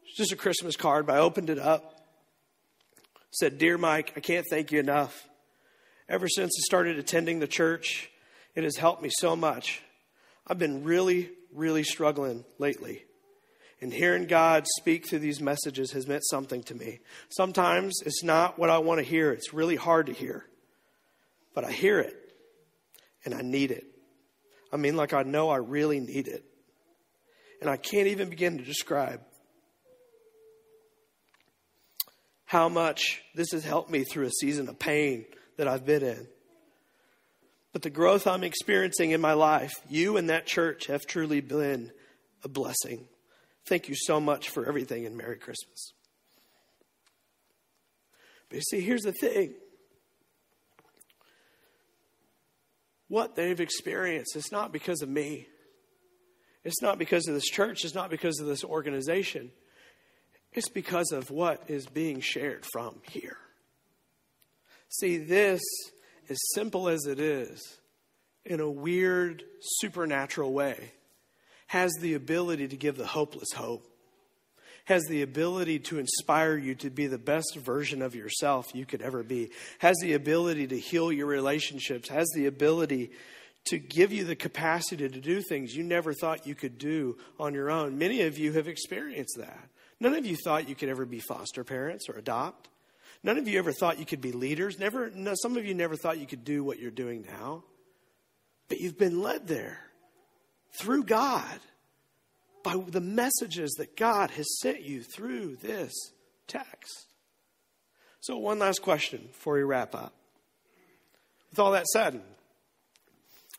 [0.05, 2.05] It's just a Christmas card, but I opened it up.
[3.31, 5.29] Said, Dear Mike, I can't thank you enough.
[6.09, 8.11] Ever since I started attending the church,
[8.57, 9.83] it has helped me so much.
[10.47, 13.05] I've been really, really struggling lately.
[13.85, 17.01] And hearing God speak through these messages has meant something to me.
[17.29, 20.47] Sometimes it's not what I want to hear, it's really hard to hear.
[21.55, 22.17] But I hear it
[23.27, 23.85] and I need it.
[24.73, 26.47] I mean, like I know I really need it.
[27.61, 29.21] And I can't even begin to describe
[32.47, 35.27] how much this has helped me through a season of pain
[35.59, 36.27] that I've been in.
[37.75, 41.93] But the growth I'm experiencing in my life, you and that church have truly been
[42.43, 43.09] a blessing.
[43.67, 45.93] Thank you so much for everything and Merry Christmas.
[48.49, 49.55] But you see, here's the thing
[53.09, 55.49] what they've experienced is not because of me,
[56.65, 59.51] it's not because of this church, it's not because of this organization.
[60.55, 63.37] It's because of what is being shared from here.
[64.89, 65.61] See, this,
[66.29, 67.79] as simple as it is,
[68.45, 70.93] in a weird, supernatural way,
[71.67, 73.87] has the ability to give the hopeless hope,
[74.85, 79.03] has the ability to inspire you to be the best version of yourself you could
[79.03, 83.11] ever be, has the ability to heal your relationships, has the ability
[83.67, 87.55] to give you the capacity to do things you never thought you could do on
[87.55, 87.97] your own.
[87.97, 89.71] Many of you have experienced that.
[90.01, 92.69] None of you thought you could ever be foster parents or adopt.
[93.23, 94.79] None of you ever thought you could be leaders.
[94.79, 97.65] Never, no, some of you never thought you could do what you're doing now.
[98.69, 99.79] But you've been led there
[100.79, 101.61] through God
[102.63, 105.93] by the messages that God has sent you through this
[106.47, 107.07] text.
[108.21, 110.15] So, one last question before we wrap up.
[111.51, 112.21] With all that said,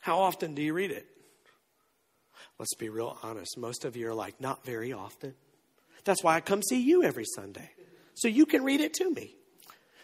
[0.02, 1.08] how often do you read it?
[2.60, 3.58] Let's be real honest.
[3.58, 5.34] Most of you are like, not very often.
[6.04, 7.70] That's why I come see you every Sunday,
[8.14, 9.36] so you can read it to me.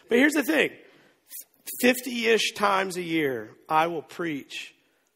[0.08, 0.70] But here's the thing
[1.80, 4.74] 50 ish times a year, I will preach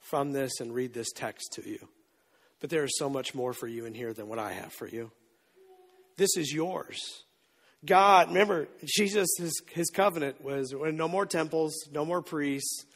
[0.08, 1.88] from this and read this text to you.
[2.60, 4.88] But there is so much more for you in here than what I have for
[4.88, 5.10] you.
[6.16, 7.24] This is yours.
[7.84, 12.86] God, remember, Jesus, his, his covenant was no more temples, no more priests.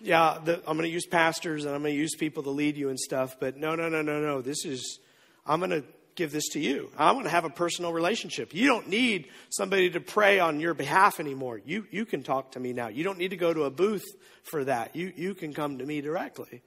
[0.00, 2.76] Yeah, the, I'm going to use pastors and I'm going to use people to lead
[2.76, 4.40] you and stuff, but no, no, no, no, no.
[4.40, 5.00] This is,
[5.46, 5.84] I'm going to
[6.14, 6.90] give this to you.
[6.96, 8.54] I want to have a personal relationship.
[8.54, 11.60] You don't need somebody to pray on your behalf anymore.
[11.64, 12.88] You, you can talk to me now.
[12.88, 14.04] You don't need to go to a booth
[14.42, 14.94] for that.
[14.94, 16.62] You, you can come to me directly.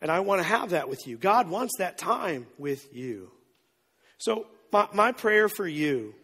[0.00, 1.16] And I want to have that with you.
[1.16, 3.30] God wants that time with you.
[4.18, 6.14] So, my, my prayer for you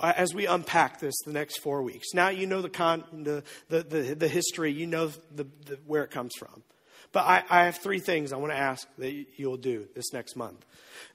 [0.00, 2.08] uh, as we unpack this the next four weeks.
[2.14, 6.02] Now you know the, con, the, the, the, the history, you know the, the, where
[6.02, 6.62] it comes from.
[7.12, 10.36] But I, I have three things I want to ask that you'll do this next
[10.36, 10.64] month.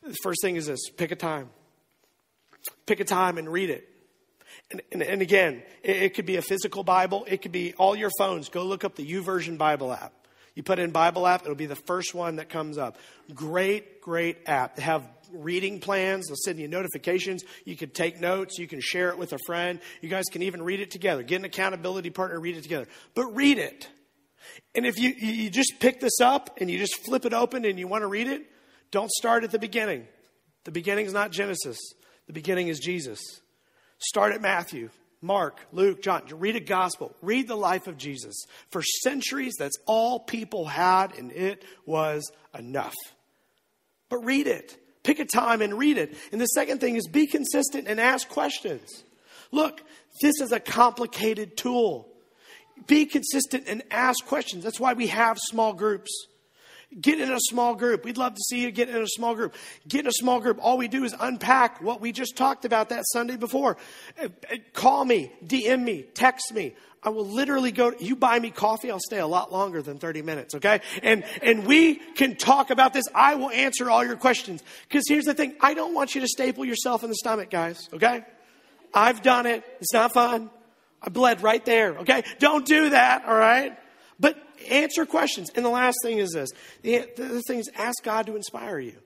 [0.04, 1.50] The first thing is this pick a time.
[2.86, 3.90] Pick a time and read it.
[4.72, 7.96] And, and, and again, it, it, could be a physical Bible, it could be all
[7.96, 8.50] your phones.
[8.50, 10.14] Go look up the YouVersion Bible app.
[10.56, 12.98] You put in Bible app, it'll be the first one that comes up.
[13.34, 14.78] Great, great app.
[14.78, 16.28] They have reading plans.
[16.28, 17.44] They'll send you notifications.
[17.66, 18.58] You can take notes.
[18.58, 19.80] You can share it with a friend.
[20.02, 21.24] You guys can even read it together.
[21.24, 22.88] Get an accountability partner, read it together.
[23.14, 23.90] But read it.
[24.74, 27.80] And if you, you just pick this up and you just flip it open and
[27.80, 28.44] you want to read it,
[28.92, 30.06] don't start at the beginning.
[30.66, 31.78] The beginning is not Genesis.
[32.28, 33.20] The beginning is Jesus.
[34.00, 34.90] Start at Matthew.
[35.22, 36.24] Mark, Luke, John.
[36.32, 37.16] Read a gospel.
[37.22, 38.46] Read the life of Jesus.
[38.70, 42.94] For centuries, that's all people had, and it was enough.
[44.10, 44.78] But read it.
[45.04, 46.16] Pick a time and read it.
[46.32, 49.04] And the second thing is be consistent and ask questions.
[49.52, 49.82] Look,
[50.22, 52.08] this is a complicated tool.
[52.88, 54.64] Be consistent and ask questions.
[54.64, 56.28] That's why we have small groups.
[57.00, 58.06] Get in a small group.
[58.06, 59.56] We'd love to see you get in a small group.
[59.88, 60.60] Get in a small group.
[60.62, 63.78] All we do is unpack what we just talked about that Sunday before.
[64.22, 66.74] Uh, uh, call me, DM me, text me.
[67.04, 70.24] I will literally go, you buy me coffee, I'll stay a lot longer than 30
[70.24, 70.82] minutes, okay?
[71.04, 73.04] And, and we can talk about this.
[73.14, 74.64] I will answer all your questions.
[74.88, 77.90] Because here's the thing I don't want you to staple yourself in the stomach, guys,
[77.94, 78.26] okay?
[78.94, 79.64] I've done it.
[79.82, 80.50] It's not fun.
[81.06, 82.24] I bled right there, okay?
[82.40, 83.78] Don't do that, all right?
[84.20, 84.38] But
[84.70, 85.50] answer questions.
[85.56, 86.50] And the last thing is this
[86.82, 88.98] the, the thing is ask God to inspire you.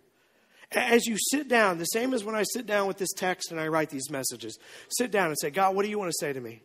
[0.71, 3.59] As you sit down, the same as when I sit down with this text and
[3.59, 4.57] I write these messages,
[4.89, 6.61] sit down and say, God, what do you want to say to me?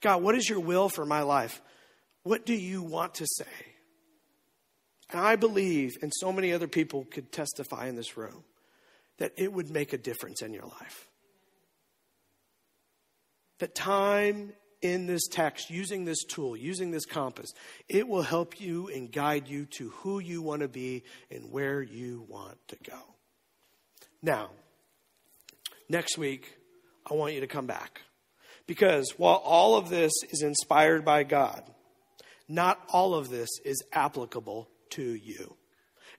[0.00, 1.60] God, what is your will for my life?
[2.22, 3.44] What do you want to say?
[5.10, 8.44] And I believe, and so many other people could testify in this room,
[9.18, 11.06] that it would make a difference in your life.
[13.58, 14.54] That time
[14.84, 17.54] in this text, using this tool, using this compass,
[17.88, 21.80] it will help you and guide you to who you want to be and where
[21.80, 22.98] you want to go.
[24.22, 24.50] Now,
[25.88, 26.54] next week,
[27.10, 28.02] I want you to come back.
[28.66, 31.62] Because while all of this is inspired by God,
[32.46, 35.56] not all of this is applicable to you.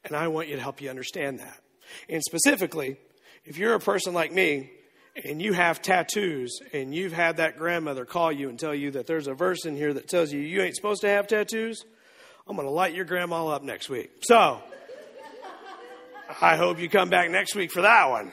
[0.04, 1.62] And I want you to help you understand that.
[2.10, 2.98] And specifically,
[3.44, 4.72] if you're a person like me
[5.24, 9.08] and you have tattoos and you've had that grandmother call you and tell you that
[9.08, 11.86] there's a verse in here that tells you you ain't supposed to have tattoos,
[12.48, 14.12] I'm going to light your grandma up next week.
[14.22, 14.62] So,
[16.42, 18.32] I hope you come back next week for that one.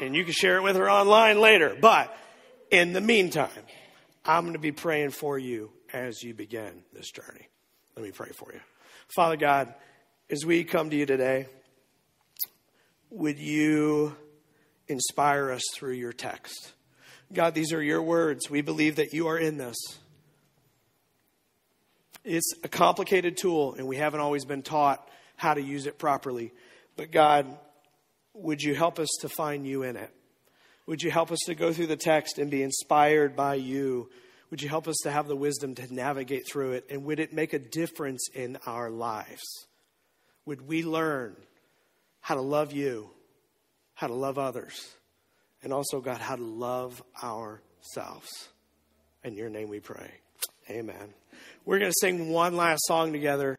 [0.00, 1.76] And you can share it with her online later.
[1.80, 2.16] But
[2.70, 3.48] in the meantime,
[4.24, 7.48] I'm going to be praying for you as you begin this journey.
[7.96, 8.60] Let me pray for you.
[9.14, 9.74] Father God,
[10.30, 11.46] as we come to you today,
[13.10, 14.16] would you
[14.88, 16.72] inspire us through your text.
[17.32, 18.50] God, these are your words.
[18.50, 19.76] We believe that you are in this.
[22.24, 25.06] It's a complicated tool, and we haven't always been taught
[25.36, 26.52] how to use it properly.
[26.96, 27.46] But God,
[28.34, 30.10] would you help us to find you in it?
[30.86, 34.10] Would you help us to go through the text and be inspired by you?
[34.50, 36.86] Would you help us to have the wisdom to navigate through it?
[36.90, 39.42] And would it make a difference in our lives?
[40.46, 41.36] Would we learn
[42.20, 43.10] how to love you
[43.94, 44.94] how to love others,
[45.62, 48.48] and also, God, how to love ourselves.
[49.22, 50.10] In your name we pray.
[50.68, 51.14] Amen.
[51.64, 53.56] We're going to sing one last song together.